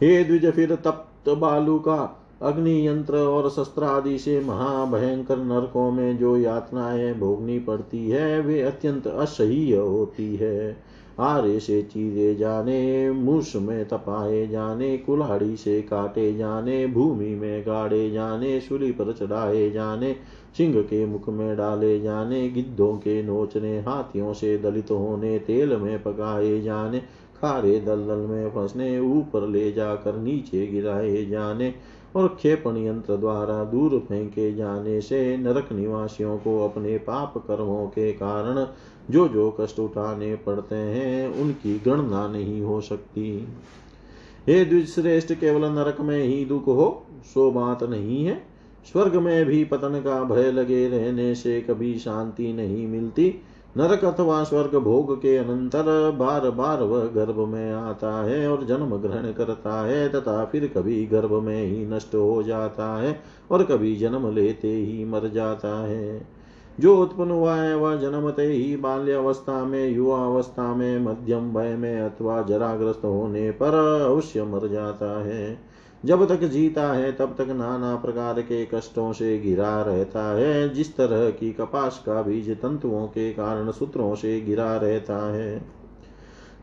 हे 0.00 0.24
द्विज, 0.24 0.50
फिर 0.50 0.74
तप्त 0.74 1.28
बालू 1.28 1.78
का 1.78 2.22
अग्नि 2.42 2.86
यंत्र 2.88 3.16
और 3.16 3.48
शस्त्रादि 3.50 4.18
से 4.18 4.40
महाभयंकर 4.40 5.36
नरकों 5.36 5.90
में 5.90 6.18
जो 6.18 6.36
यातनाएँ 6.36 7.14
भोगनी 7.14 7.58
पड़ती 7.58 8.08
है, 8.10 8.40
वे 8.40 8.60
अत्यंत 8.62 9.06
असह्य 9.06 9.76
होती 9.76 10.36
है। 10.36 10.76
आरे 11.20 11.60
से 11.60 11.82
चीरे 11.82 12.34
जाने, 12.34 13.10
मूस 13.10 13.56
में 13.56 13.88
तपाए 13.88 14.46
जाने, 14.46 14.98
कुल्हाड़ी 14.98 15.56
से 15.56 15.82
काटे 15.82 16.34
जाने, 16.34 16.86
भूमि 16.86 17.34
में 17.34 17.62
गाड़े 17.62 18.10
जाने, 18.10 18.60
सूली 18.60 18.92
पर 18.92 19.12
चढ़ाए 19.12 19.70
जाने, 19.70 20.16
सिंह 20.56 20.82
के 20.82 21.06
मुख 21.06 21.28
में 21.28 21.56
डाले 21.56 22.00
जाने, 22.00 22.48
गिद्धों 22.48 22.96
के 22.96 23.22
नोचने, 23.22 23.78
हाथियों 23.80 24.32
से 24.32 24.58
दलित 24.58 24.90
होने, 24.90 25.38
तेल 25.38 25.76
में 25.76 26.02
पकाए 26.02 26.60
जाने, 26.60 26.98
खारे 27.40 27.80
दलदल 27.80 28.26
में 28.26 28.50
फंसने, 28.50 28.98
ऊपर 29.00 29.48
ले 29.48 29.72
जाकर 29.72 30.16
नीचे 30.16 30.66
गिराए 30.66 31.24
जाने 31.24 31.74
और 32.16 32.28
क्षेपण 32.28 32.76
यंत्र 32.76 33.16
द्वारा 33.16 33.64
दूर 33.64 33.98
फेंके 33.98 34.54
जाने 34.54 35.00
से 35.00 35.36
नरक 35.36 35.72
निवासियों 35.72 36.38
को 36.38 36.68
अपने 36.68 36.98
पाप 36.98 37.34
कर्मों 37.38 37.86
के 37.86 38.12
कारण 38.12 38.66
जो 39.10 39.28
जो 39.28 39.56
कष्ट 39.60 39.78
उठाने 39.78 40.34
पड़ते 40.36 40.74
हैं, 40.74 41.28
उनकी 41.34 41.78
गणना 41.78 42.28
नहीं 42.28 42.60
हो 42.60 42.80
सकती। 42.80 43.48
हे 44.48 44.64
द्विश्रेष्ठ 44.64 45.32
केवल 45.32 45.64
नरक 45.64 46.00
में 46.00 46.22
ही 46.24 46.44
दुख 46.44 46.66
हो, 46.66 47.06
सो 47.24 47.50
बात 47.50 47.82
नहीं 47.82 48.24
है। 48.26 48.42
स्वर्ग 48.92 49.16
में 49.16 49.44
भी 49.44 49.64
पतन 49.64 50.00
का 50.00 50.22
भय 50.24 50.50
लगे 50.52 50.88
रहने 50.88 51.34
से 51.34 51.60
कभी 51.60 51.98
शांति 51.98 52.52
नहीं 52.52 52.86
मिलती। 52.86 53.34
नरक 53.76 54.04
अथवा 54.04 54.42
स्वर्ग 54.44 54.76
भोग 54.76 55.16
के 55.22 55.36
अनंतर 55.36 56.10
बार 56.10 56.50
बार 56.50 56.82
वह 56.82 57.04
गर्भ 57.04 57.38
में 57.38 57.72
आता 57.72 58.24
है 58.24 58.48
और 58.52 58.64
जन्म 58.64 58.96
ग्रहण 58.96 59.32
करता 59.32 59.86
है, 59.86 60.08
तथा 60.08 60.44
फिर 60.44 60.66
कभी 60.68 61.06
गर्भ 61.06 61.32
में 61.32 61.62
ही 61.62 61.86
नष्ट 61.86 62.14
हो 62.14 62.42
जाता 62.42 62.96
है 62.98 63.20
और 63.50 63.62
कभी 63.64 63.96
जन्म 63.96 64.34
लेते 64.34 64.68
ही 64.68 65.04
मर 65.04 65.28
जाता 65.28 65.86
है। 65.86 66.35
जो 66.80 67.02
उत्पन्न 67.02 67.30
हुआ 67.30 67.54
है, 67.54 67.76
वह 67.76 67.96
जन्मते 67.96 68.42
ही 68.42 68.76
बाल्यावस्था 68.76 69.64
में 69.64 69.88
युवा 69.88 70.24
अवस्था 70.24 70.74
में, 70.74 70.98
मध्यम 70.98 71.54
भय 71.54 71.76
में 71.76 72.00
अथवा 72.00 72.42
जराग्रस्त 72.42 73.04
होने 73.04 73.50
पर 73.50 74.00
अवश्य 74.06 74.44
मर 74.44 74.68
जाता 74.68 75.24
है। 75.24 75.58
जब 76.04 76.28
तक 76.28 76.44
जीता 76.44 76.92
है, 76.92 77.12
तब 77.12 77.34
तक 77.38 77.46
नाना 77.48 77.96
प्रकार 77.96 78.42
के 78.42 78.66
कष्टों 78.66 79.12
से 79.12 79.38
घिरा 79.38 79.82
रहता 79.82 80.36
है। 80.36 80.68
जिस 80.68 80.96
तरह 80.96 81.30
की 81.30 81.52
कपास 81.52 82.02
का 82.06 82.22
बीज 82.22 82.50
तंतुओं 82.50 83.06
के 83.06 83.32
कारण 83.32 83.70
सूत्रों 83.70 84.14
से 84.14 84.40
घिरा 84.40 84.76
रहता 84.76 85.32
है। 85.32 85.64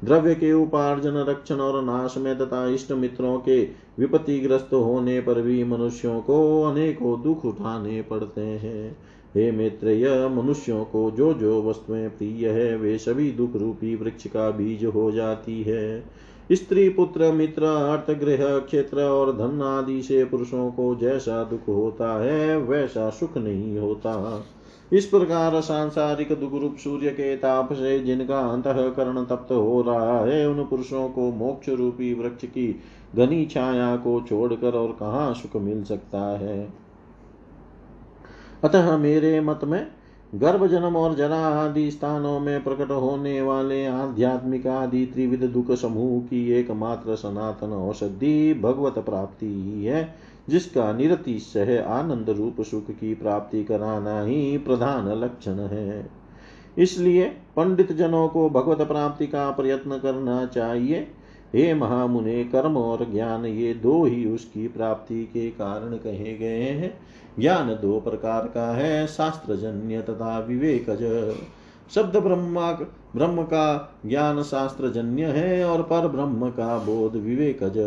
द्रव्य 0.03 0.35
के 0.35 0.53
उपार्जन, 0.53 1.13
रक्षण 1.13 1.55
और 1.55 1.83
नाश 1.83 2.17
में 2.17 2.37
तथा 2.37 2.67
इष्ट 2.67 2.91
मित्रों 2.91 3.39
के 3.39 3.63
विपत्तिग्रस्त 3.99 4.73
होने 4.73 5.19
पर 5.19 5.41
भी 5.41 5.63
मनुष्यों 5.63 6.21
को 6.21 6.63
अनेकों 6.63 7.21
दुख 7.21 7.45
उठाने 7.45 8.01
पड़ते 8.01 8.41
हैं। 8.41 8.97
हे 9.37 9.51
मित्र 9.51 9.89
यह 9.89 10.27
मनुष्यों 10.27 10.85
को 10.85 11.11
जो 11.11 11.33
जो 11.33 11.63
वस्तुएँ 11.63 12.09
प्रिय 12.09 12.49
है, 12.49 12.77
वे 12.77 12.97
सभी 12.97 13.31
दुख 13.31 13.55
रूपी 13.55 13.95
वृक्ष 13.95 14.27
का 14.27 14.51
बीज 14.51 14.85
हो 14.85 15.11
जाती 15.11 15.63
है। 15.63 16.03
स्त्री, 16.51 16.89
पुत्र, 16.89 17.31
मित्र 17.31 17.63
अर्थ 17.63 18.19
गृह 18.19 18.59
क्षेत्र 18.59 19.01
और 19.01 19.33
धन 19.33 19.61
आदि 19.61 20.01
से 20.01 20.25
पुरुषों 20.25 20.71
को 20.71 20.95
जैसा 20.95 21.43
दुख 21.43 21.67
होता 21.67 22.23
है, 22.23 22.57
वैसा 22.57 23.09
सुख 23.09 23.37
नहीं 23.37 23.77
होता। 23.77 24.45
इस 24.93 25.05
प्रकार 25.05 25.61
सांसारिक 25.61 26.27
दुख 26.39 26.61
रूप 26.61 26.75
सूर्य 26.75 27.09
के 27.09 27.35
ताप 27.35 27.73
से 27.73 27.99
जिनका 27.99 28.39
अंतकरण 28.39 29.23
तप्त 29.23 29.51
हो 29.51 29.81
रहा 29.81 30.25
है, 30.25 30.49
उन 30.49 30.65
पुरुषों 30.65 31.09
को 31.09 31.31
मोक्ष 31.31 31.69
रूपी 31.69 32.13
वृक्ष 32.13 32.45
की 32.45 32.79
घनी 33.15 33.45
छाया 33.45 33.95
को 33.95 34.25
छोड़कर 34.29 34.71
और 34.71 34.97
कहाँ 34.99 35.33
सुख 35.33 35.61
मिल 35.61 35.83
सकता 35.83 36.37
है? 36.37 36.82
अतः 38.63 38.97
मेरे 38.97 39.41
मत 39.41 39.59
में 39.63 39.87
गर्भ 40.35 40.67
जन्म 40.67 40.95
और 40.95 41.15
जरा 41.15 41.39
आदि 41.39 41.91
स्थानों 41.91 42.39
में 42.39 42.63
प्रकट 42.63 42.91
होने 42.91 43.41
वाले 43.41 43.85
आध्यात्मिक 43.85 44.67
आदि 44.67 45.05
त्रिविध 45.05 45.43
दुख 45.43 45.71
समूह 45.71 46.21
की 46.21 46.51
एकमात्र 46.51 47.15
सनातन 47.15 47.73
औषधि 47.73 48.53
भगवत 48.53 48.99
प्राप्ति 48.99 49.45
ही 49.45 49.85
है, 49.85 50.15
जिसका 50.49 50.93
निरतिशय 50.93 51.85
आनंद 51.87 52.29
रूप 52.29 52.61
सुख 52.61 52.91
की 52.91 53.13
प्राप्ति 53.13 53.63
कराना 53.63 54.21
ही 54.21 54.57
प्रधान 54.57 55.07
लक्षण 55.23 55.53
है। 55.53 56.09
इसलिए 56.77 57.25
पंडित 57.55 57.91
जनों 57.91 58.27
को 58.27 58.49
भगवत 58.49 58.81
प्राप्ति 58.81 59.27
का 59.27 59.51
प्रयत्न 59.51 59.97
करना 59.97 60.45
चाहिए। 60.45 61.07
हे 61.55 61.73
महामुने, 61.73 62.43
कर्म 62.43 62.77
और 62.77 63.11
ज्ञान 63.11 63.45
ये 63.45 63.73
दो 63.73 64.05
ही 64.05 64.25
उसकी 64.25 64.67
प्राप्ति 64.67 65.23
के 65.23 65.49
कारण 65.49 65.97
कहे 65.97 66.37
गए 66.37 66.61
हैं। 66.61 66.99
ज्ञान 67.39 67.67
दो 67.69 67.99
प्रकार 67.99 68.45
का 68.45 68.73
है, 68.75 69.07
शास्त्रजन्य 69.07 70.01
तथा 70.01 70.39
विवेकज। 70.39 71.35
शब्द 71.95 72.17
ब्रह्मा, 72.17 72.71
ब्रह्म 73.15 73.43
का 73.43 73.95
ज्ञान 74.05 74.43
शास्त्र 74.43 74.89
जन्य 74.89 75.25
है 75.25 75.65
और 75.65 75.81
पर 75.81 76.07
ब्रह्म 76.07 76.49
का 76.49 76.77
बोध 76.77 77.15
विवेकज। 77.15 77.77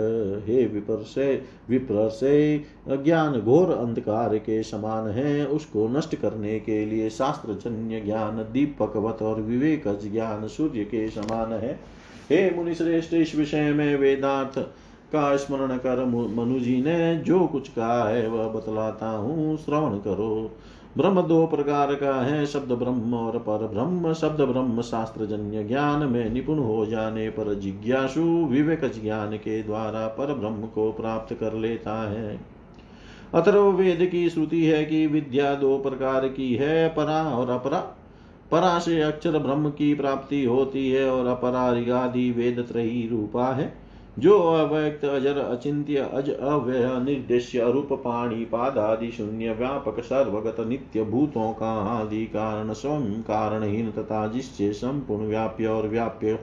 हे 0.48 0.66
विपर 0.66 1.02
से 1.02 1.42
विप्र 1.70 2.08
से 2.08 2.64
ज्ञान 2.88 3.40
घोर 3.40 3.70
अंधकार 3.70 4.38
के 4.38 4.62
समान 4.62 5.08
है। 5.08 5.46
उसको 5.46 5.88
नष्ट 5.88 6.14
करने 6.14 6.60
के 6.60 6.84
लिए 6.84 7.10
शास्त्र 7.10 7.52
जन्य 7.52 8.00
ज्ञान 8.00 8.36
दीपकवत 8.52 9.22
और 9.22 9.40
विवेकज 9.40 10.12
ज्ञान 10.12 10.48
सूर्य 10.48 10.84
के 10.84 11.08
समान 11.08 11.52
है। 11.52 11.95
हे 12.30 12.56
मुनि 12.56 12.74
श्रेष्ठ, 12.74 13.14
इस 13.14 13.36
विषय 13.36 13.72
में 13.72 13.96
वेदार्थ 13.96 14.58
का 15.12 15.36
स्मरण 15.36 15.76
कर 15.76 16.04
मनु 16.04 16.58
जी 16.58 16.82
ने 16.82 17.16
जो 17.16 17.46
कुछ 17.46 17.68
कहा 17.68 18.08
है, 18.08 18.28
वह 18.28 18.48
बतलाता 18.48 19.08
हूँ। 19.08 19.56
श्रवण 19.56 19.98
करो। 19.98 20.56
ब्रह्म 20.96 21.22
दो 21.22 21.46
प्रकार 21.46 21.94
का 21.94 22.24
है, 22.24 22.46
शब्द 22.46 22.72
ब्रह्म 22.72 23.14
और 23.14 23.38
पर 23.38 23.58
ब्रह्म। 23.58 24.12
शब्द 24.12 24.40
ब्रह्म 24.40 24.82
शास्त्र 24.82 25.26
जन्य 25.26 25.64
ज्ञान 25.64 26.06
में 26.08 26.30
निपुण 26.30 26.58
हो 26.58 26.86
जाने 26.86 27.30
पर 27.30 27.54
जिज्ञासु 27.54 28.20
विवेक 28.20 28.80
ज्ञान 28.80 29.36
के 29.36 29.62
द्वारा 29.62 30.06
पर 30.06 30.34
ब्रह्म 30.34 30.66
को 30.66 30.92
प्राप्त 30.92 31.34
कर 31.34 31.52
लेता 31.52 32.10
है। 32.10 32.40
अतर्व 33.34 33.70
वेद 33.70 34.08
की 34.12 34.30
श्रुति 34.30 34.64
है 34.64 34.84
कि 34.84 35.06
विद्या 35.06 35.54
दो 35.54 35.78
प्रकार 35.78 36.28
की 36.28 36.54
है, 36.54 36.88
परा 36.88 37.22
और 37.22 37.50
अपरा। 37.50 37.95
परा 38.50 38.78
से 38.78 39.02
अक्षर 39.02 39.38
ब्रह्म 39.38 39.70
की 39.70 39.94
प्राप्ति 39.94 40.44
होती 40.44 40.90
है 40.90 41.10
और 41.10 41.26
अपरा 41.26 41.70
वेद 41.70 42.66
त्रयी 42.72 43.08
रूपा 43.08 43.46
है। 43.46 43.86
जो 44.18 44.38
अव्यक्त, 44.38 45.04
अजर, 45.04 45.38
अचिंत्य, 45.38 45.96
अज, 45.96 46.30
अव्यय 46.30 47.00
निर्देश्य 47.04 47.60
पाणी, 47.92 48.44
पादादि, 48.44 49.10
शून्य, 49.10 49.52
व्यापक, 49.52 50.00
सर्वगत, 50.00 50.56
नित्य, 50.60 51.04
भूतों 51.04 51.52
का 51.52 51.72
आदि 51.72 52.26
कारण, 52.26 52.72
स्वयं 52.72 53.22
कारणहीन 53.22 53.90
तथा 53.90 54.28
जिससे 54.28 54.72
संपूर्ण 54.72 55.26
व्याप्य 55.26 55.66
और 55.66 55.88
व्याप्य 55.88 56.38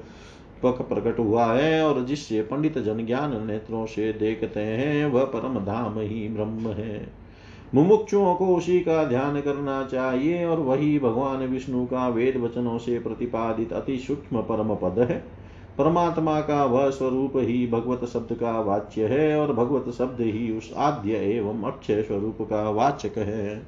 पक 0.63 0.81
प्रकट 0.81 1.19
हुआ 1.19 1.45
है 1.45 1.83
और 1.83 2.05
जिससे 2.05 2.41
पंडित 2.41 2.77
जन 2.77 3.05
ज्ञान 3.05 3.47
नेत्रों 3.47 3.85
से 3.85 4.13
देखते 4.13 4.59
हैं, 4.59 5.05
वह 5.05 5.23
परम 5.23 5.65
धाम 5.65 5.99
ही 5.99 6.29
ब्रह्म 6.29 6.67
है। 6.67 7.22
मुमुक्षुओं 7.75 8.35
को 8.35 8.55
उसी 8.55 8.79
का 8.79 9.03
ध्यान 9.03 9.41
करना 9.41 9.85
चाहिए 9.85 10.45
और 10.45 10.59
वही 10.59 10.99
भगवान 10.99 11.37
विष्णु 11.37 11.85
का 11.85 12.07
वेद 12.07 12.37
वचनों 12.37 12.77
से 12.77 12.99
प्रतिपादित 12.99 13.73
अति 13.73 13.97
सूक्ष्म 13.97 14.41
परम 14.41 14.75
पद 14.75 14.99
है। 14.99 15.43
परमात्मा 15.77 16.41
का 16.41 16.65
वह 16.65 16.89
स्वरूप 16.89 17.33
ही 17.35 17.67
भगवत 17.67 18.05
शब्द 18.05 18.33
का 18.33 18.61
वाच्य 18.61 19.05
है 19.05 19.39
और 19.39 19.53
भगवत 19.53 19.93
शब्द 19.93 20.21
ही 20.21 20.57
उस 20.57 20.73
आद्य 20.77 21.11
एवं 21.11 21.63
अक्षय 21.63 22.01
स्वरूप 22.01 22.37
का 22.41 22.69
वाचक 22.69 23.17
है। 23.17 23.67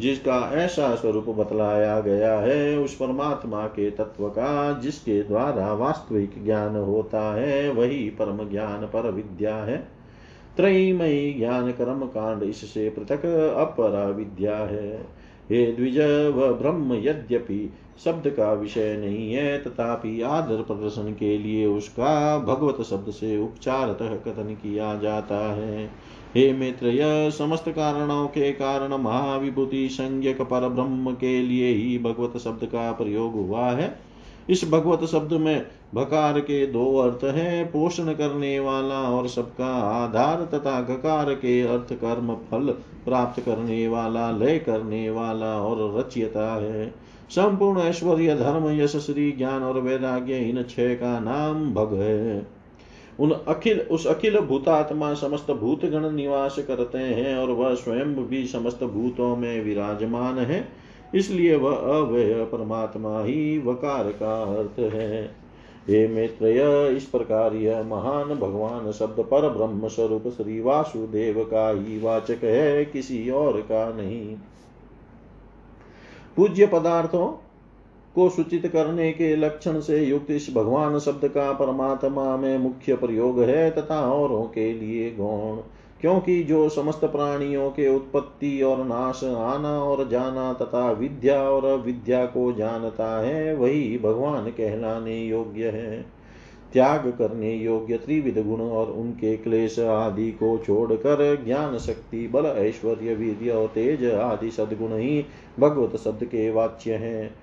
जिसका 0.00 0.50
ऐसा 0.54 0.94
स्वरूप 0.94 1.28
बतलाया 1.28 2.00
गया 2.00 2.38
है, 2.38 2.78
उस 2.78 2.94
परमात्मा 2.94 3.66
के 3.66 3.90
तत्व 3.90 4.28
का, 4.28 4.72
जिसके 4.72 5.22
द्वारा 5.22 5.72
वास्तविक 5.72 6.44
ज्ञान 6.44 6.76
होता 6.76 7.34
है, 7.34 7.72
वही 7.72 8.10
परम 8.10 8.48
ज्ञान 8.48 8.86
पर 8.86 9.10
विद्या 9.10 9.56
है। 9.56 9.93
त्रयमयी 10.56 11.32
ज्ञान 11.32 11.70
कर्म 11.70 12.06
कांड 12.06 12.42
इससे 12.42 12.90
पृथक 12.90 13.24
अपरा 13.58 14.04
विद्या 14.04 14.56
है। 14.56 15.06
हे 15.50 15.72
द्विज 15.72 15.98
व 16.34 16.52
ब्रह्म, 16.52 16.94
यद्यपि 16.94 17.72
शब्द 18.04 18.28
का 18.28 18.52
विषय 18.52 18.96
नहीं 18.96 19.34
है, 19.34 19.58
तथापि 19.58 20.22
आदर 20.22 20.62
प्रदर्शन 20.62 21.12
के 21.12 21.38
लिए 21.38 21.66
उसका 21.66 22.38
भगवत 22.38 22.82
शब्द 22.82 23.10
से 23.10 23.38
उपचारतः 23.38 24.16
कथन 24.16 24.54
किया 24.54 24.94
जाता 24.96 25.52
है। 25.52 25.90
हे 26.34 26.52
मित्र, 26.52 26.86
यह 26.86 27.30
समस्त 27.30 27.68
कारणों 27.68 28.26
के 28.26 28.52
कारण 28.52 28.94
महाविभूति 28.94 29.88
संज्ञक 29.88 30.42
पर 30.42 30.68
ब्रह्म 30.68 31.12
के 31.12 31.42
लिए 31.42 31.72
ही 31.72 31.98
भगवत 31.98 32.36
शब्द 32.36 32.64
का 32.64 32.92
प्रयोग 32.92 33.32
हुआ 33.32 33.70
है। 33.70 33.94
इस 34.50 34.70
भगवत 34.70 35.04
शब्द 35.04 35.32
में 35.32 35.66
भकार 35.94 36.40
के 36.40 36.66
दो 36.66 36.96
अर्थ 36.96 37.24
हैं, 37.24 37.66
पोषण 37.66 38.12
करने 38.12 38.60
वाला 38.60 38.94
और 38.94 39.28
सबका 39.28 39.74
आधार 40.04 40.48
तथा 40.54 40.80
गकार 40.80 41.34
के 41.34 41.62
अर्थ 41.62 41.92
कर्म 41.92 42.34
फल 42.34 42.66
प्राप्त 43.04 43.42
करने 43.42 43.88
वाला, 43.88 44.30
लय 44.30 44.58
करने 44.58 45.10
वाला 45.10 45.58
और 45.60 45.98
रचयता 45.98 46.62
है। 46.62 46.94
संपूर्ण 47.30 47.80
ऐश्वर्य, 47.80 48.36
धर्म 48.36 48.70
यश 48.70 48.96
श्री 48.96 49.32
ज्ञान 49.32 49.62
और 49.62 49.80
वैराग्य 49.80 50.38
इन 50.38 50.62
छह 50.62 50.94
का 50.94 51.20
नाम 51.20 51.74
भग 51.74 51.94
है। 51.94 52.46
उन 53.20 53.30
अखिल, 53.30 53.80
उस 53.80 54.06
अखिल 54.06 54.38
भूतात्मा 54.38 55.14
समस्त 55.14 55.50
भूतगण 55.50 56.10
निवास 56.10 56.56
करते 56.58 56.98
हैं 56.98 57.36
और 57.36 57.50
वह 57.50 57.74
स्वयं 57.74 58.14
भी 58.14 58.46
समस्त 58.46 58.84
भूतों 58.84 59.36
में 59.36 59.64
विराजमान 59.64 60.38
है। 60.38 60.68
इसलिए 61.14 61.56
वह 61.56 61.76
अव्यय 61.76 62.34
परमात्मा 62.34 63.22
ही 63.22 63.58
वकार 63.58 64.04
का 64.04 64.42
अर्थ 64.42 64.94
है। 64.94 65.43
हे 65.88 66.06
मित्र 66.08 66.46
इस 66.96 67.04
प्रकार 67.04 67.54
यह 67.54 67.82
महान 67.82 68.34
भगवान 68.34 68.90
शब्द 68.92 69.20
पर 69.20 69.48
ब्रह्म 69.48 69.88
स्वरूप 69.88 70.28
श्री 70.28 70.60
वासुदेव 70.60 71.42
का 71.44 71.68
ही 71.70 71.98
वाचक 72.00 72.44
है, 72.44 72.84
किसी 72.84 73.30
और 73.30 73.60
का 73.60 73.92
नहीं। 73.92 74.36
पूज्य 76.36 76.66
पदार्थों 76.66 77.26
को 78.14 78.28
सूचित 78.28 78.66
करने 78.66 79.12
के 79.12 79.34
लक्षण 79.36 79.80
से 79.80 79.98
युक्त 80.04 80.30
इस 80.30 80.48
भगवान 80.54 80.98
शब्द 80.98 81.28
का 81.28 81.52
परमात्मा 81.52 82.36
में 82.36 82.58
मुख्य 82.58 82.96
प्रयोग 82.96 83.40
है, 83.40 83.70
तथा 83.70 84.00
औरों 84.12 84.42
के 84.44 84.72
लिए 84.72 85.10
गौण। 85.10 85.56
क्योंकि 86.04 86.42
जो 86.42 86.68
समस्त 86.68 87.04
प्राणियों 87.04 87.70
के 87.70 87.96
उत्पत्ति 87.96 88.62
और 88.62 88.84
नाश 88.84 89.24
आना 89.24 89.82
और 89.82 90.08
जाना 90.08 90.52
तथा 90.52 90.90
विद्या 90.90 91.42
और 91.42 91.78
विद्या 91.78 92.24
को 92.26 92.52
जानता 92.52 93.20
है, 93.26 93.56
वही 93.56 93.98
भगवान 93.98 94.46
कहलाने 94.46 95.24
योग्य 95.24 95.68
है। 95.68 96.06
त्याग 96.72 97.14
करने 97.18 97.54
योग्य 97.54 97.96
त्रिविध 97.96 98.46
गुण 98.46 98.60
और 98.60 98.90
उनके 98.90 99.36
क्लेश 99.36 99.78
आदि 99.78 100.30
को 100.30 100.58
छोड़कर 100.58 101.44
ज्ञान 101.44 101.78
शक्ति 101.78 102.28
बल, 102.28 102.46
ऐश्वर्य, 102.46 103.14
वीर्य 103.14 103.50
और 103.50 103.66
तेज 103.66 104.04
आदि 104.04 104.50
सदगुण 104.50 104.96
ही 104.96 105.24
भगवत 105.60 105.96
शब्द 105.96 106.24
के 106.24 106.50
वाच्य 106.50 106.94
हैं। 106.94 107.34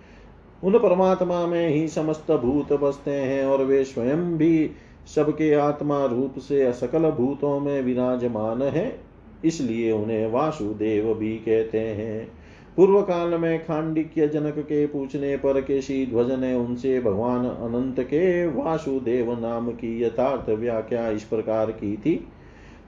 उन 0.64 0.80
परमात्मा 0.80 1.48
में 1.48 1.70
ही 1.70 1.88
समस्त 1.88 2.32
भूत 2.32 2.74
बसते 2.74 3.12
हैं 3.12 3.46
और 3.46 3.64
वे 3.64 3.84
स्वयं 3.84 4.38
भी 4.38 4.72
सबके 5.08 5.54
आत्मा 5.54 6.06
रूप 6.06 6.40
से 6.40 6.74
सकल 6.74 7.10
भूतों 7.12 7.60
में 7.60 7.82
विराजमान 7.82 8.62
है, 8.62 9.00
इसलिए 9.46 9.92
उन्हें 9.92 10.28
वासुदेव 10.32 11.14
भी 11.14 11.36
कहते 11.38 11.80
हैं। 11.80 12.32
पूर्व 12.78 13.02
काल 13.02 13.30
में 13.30 13.66
खांडिक्य 13.66 14.28
जनक 14.28 14.60
के 14.60 14.86
पूछने 14.88 15.38
पर 15.38 15.62
केशी 15.62 16.06
ध्वज 16.06 16.32
ने 16.32 16.54
उनसे, 16.56 17.00
भगवान 17.00 17.46
अनंत 17.46 18.00
के 18.00 18.48
वासुदेव 18.48 19.40
नाम 19.40 19.72
की 19.72 20.04
यथार्थ 20.04 20.50
व्याख्या 20.50 21.10
इस 21.10 21.24
प्रकार 21.24 21.72
की 21.72 21.98
थी। 21.98 22.28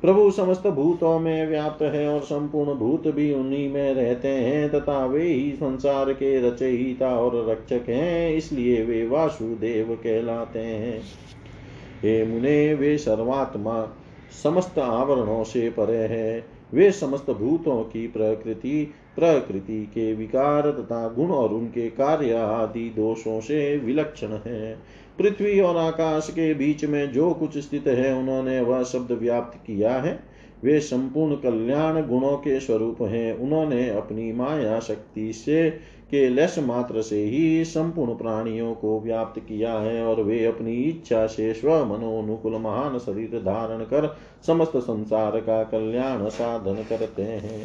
प्रभु 0.01 0.31
समस्त 0.31 0.67
भूतों 0.67 1.19
में 1.19 1.47
व्याप्त 1.47 1.81
है 1.81 2.07
और 2.07 2.21
संपूर्ण 2.21 2.73
भूत 2.73 3.07
भी 3.07 3.33
उन्हीं 3.33 3.73
में 3.73 3.93
रहते 3.93 4.27
हैं, 4.27 4.69
तथा 4.69 5.05
वे 5.05 5.23
ही 5.23 5.51
संसार 5.51 6.13
के 6.13 6.49
रचयिता 6.49 7.09
और 7.19 7.49
रक्षक 7.49 7.89
हैं, 7.89 8.35
इसलिए 8.35 8.83
वे 8.83 9.07
वासुदेव 9.07 9.95
कहलाते 10.03 10.59
हैं। 10.59 11.01
हे 12.03 12.25
मुने, 12.25 12.73
वे 12.73 12.97
सर्वात्मा, 12.97 13.97
समस्त 14.43 14.79
आवरणों 14.79 15.43
से 15.43 15.69
परे 15.69 15.97
है। 15.97 16.45
वे 16.73 16.91
समस्त 16.91 17.31
भूतों 17.31 17.83
की 17.83 18.07
प्रकृति 18.07 18.93
प्रकृति 19.15 19.85
के 19.85 20.13
विकार 20.13 20.71
तथा 20.71 21.07
गुण 21.09 21.27
और 21.27 21.53
उनके 21.53 21.89
कार्य 21.89 22.33
आदि 22.33 22.89
दोषों 22.89 23.41
से 23.41 23.77
विलक्षण 23.77 24.27
है। 24.27 24.79
पृथ्वी 25.19 25.59
और 25.59 25.77
आकाश 25.77 26.27
के 26.29 26.53
बीच 26.53 26.85
में 26.85 27.11
जो 27.11 27.33
कुछ 27.33 27.57
स्थित 27.57 27.87
है, 27.87 28.13
उन्होंने 28.13 28.61
वह 28.61 28.83
शब्द 28.83 29.11
व्याप्त 29.11 29.57
किया 29.67 29.93
है। 29.93 30.19
वे 30.63 30.79
संपूर्ण 30.79 31.35
कल्याण 31.35 32.07
गुणों 32.07 32.37
के 32.37 32.59
स्वरूप 32.59 33.01
हैं। 33.01 33.37
उन्होंने 33.37 33.89
अपनी 33.89 34.33
माया 34.33 34.79
शक्ति 34.79 35.33
से 35.33 35.79
के 36.13 36.29
लस 36.29 36.59
मात्र 36.59 37.01
से 37.01 37.23
ही 37.23 37.65
संपूर्ण 37.65 38.15
प्राणियों 38.15 38.73
को 38.73 38.99
व्याप्त 38.99 39.39
किया 39.39 39.73
है 39.73 40.03
और 40.05 40.21
वे 40.23 40.45
अपनी 40.45 40.73
इच्छा 40.73 41.25
से 41.27 41.53
स्व 41.53 41.85
मनोनुकूल 41.85 42.55
महान 42.55 42.97
शरीर 42.97 43.39
धारण 43.39 43.83
कर 43.83 44.15
समस्त 44.47 44.77
संसार 44.77 45.39
का 45.39 45.63
कल्याण 45.63 46.29
साधन 46.29 46.83
करते 46.89 47.21
हैं। 47.21 47.61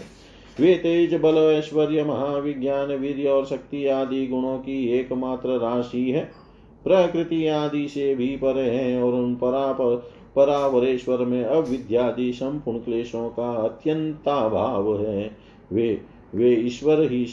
वे 0.60 0.74
तेज 0.74 1.14
बल, 1.14 1.36
ऐश्वर्य, 1.36 2.04
महाविज्ञान 2.04 2.88
वीर 2.88 3.28
और 3.28 3.46
शक्ति 3.46 3.86
आदि 3.86 4.26
गुणों 4.26 4.58
की 4.58 4.88
एकमात्र 4.88 5.48
राशि 5.48 6.10
है। 6.10 6.24
प्रकृति 6.84 7.46
आदि 7.46 7.88
से 7.88 8.14
भी 8.14 8.36
पर 8.36 8.58
है 8.58 9.02
और 9.02 9.14
उन 9.14 9.34
परापर 9.34 9.96
परावरेश्वर 10.36 11.18
में 11.18 11.44
अविद्यादि 11.44 12.32
संपूर्ण 12.32 12.78
क्लेशों 12.78 13.28
का 13.28 13.50
अत्यंताभाव 13.52 15.00
है। 15.00 15.30
वे 15.72 16.00
वे 16.34 16.54
ईश्वर 16.54 17.12
ही 17.12 17.26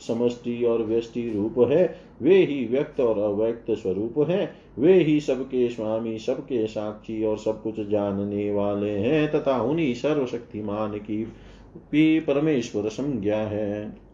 समष्टि 0.00 0.64
और 0.64 0.82
व्यष्टि 0.82 1.30
रूप 1.30 1.68
है। 1.72 2.00
वे 2.22 2.34
ही 2.34 2.66
व्यक्त 2.66 3.00
और 3.00 3.18
अव्यक्त 3.18 3.70
स्वरूप 3.70 4.30
है। 4.30 4.54
वे 4.78 5.02
ही 5.02 5.20
सबके 5.20 5.68
स्वामी, 5.68 6.18
सबके 6.18 6.66
साक्षी 6.66 7.24
और 7.24 7.38
सब 7.38 7.62
कुछ 7.62 7.88
जानने 7.88 8.50
वाले 8.52 8.90
हैं 8.90 9.32
तथा 9.32 9.62
उन्हीं 9.62 9.94
सर्वशक्तिमान 9.94 10.92
की 10.92 11.24
भी 11.92 12.20
परमेश्वर 12.20 12.88
संज्ञा 12.88 13.36
है। 13.36 14.06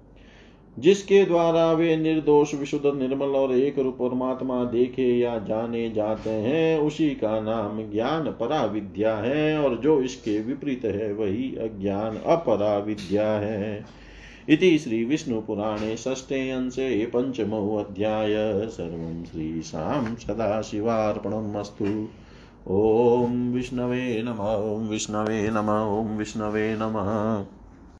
जिसके 0.79 1.25
द्वारा 1.25 1.73
वे 1.73 1.97
निर्दोष, 1.97 2.55
विशुद्ध, 2.55 2.99
निर्मल 2.99 3.29
और 3.29 3.53
एक 3.53 3.79
रूप 3.79 3.95
परमात्मा 3.95 4.65
देखे 4.65 5.19
या 5.19 5.39
जाने 5.39 5.91
जाते 5.91 6.31
हैं, 6.31 6.79
उसी 6.79 7.11
का 7.11 7.41
नाम 7.41 7.93
ज्ञान 7.93 8.25
परा 8.25 8.65
विद्या 8.65 9.17
है 9.17 9.59
और 9.59 9.77
जो 9.77 10.03
इसके 10.03 10.41
विपरीत 10.43 10.85
है 10.85 11.13
वही 11.13 11.57
अज्ञान 11.57 12.17
अपरा 12.17 12.79
विद्या 12.79 13.29
है। 13.29 14.02
इति 14.49 14.79
श्रीविष्णुपुराणे 14.79 15.97
षष्ठे 15.97 16.51
अंशे 16.51 17.07
पञ्चमोऽध्याय 17.07 18.35
सर्वं 18.69 19.25
श्रीशां 19.25 20.15
सदाशिवार्पणम् 20.15 21.57
अस्तु 21.57 22.09
ॐ 22.69 23.53
विष्णवे 23.53 24.23
नम, 24.23 24.41
ॐ 24.41 24.89
विष्णवे 24.89 25.51
नम, 25.51 25.69
ॐ 25.71 26.17
विष्णवे 26.17 26.77
नमः। 26.77 27.47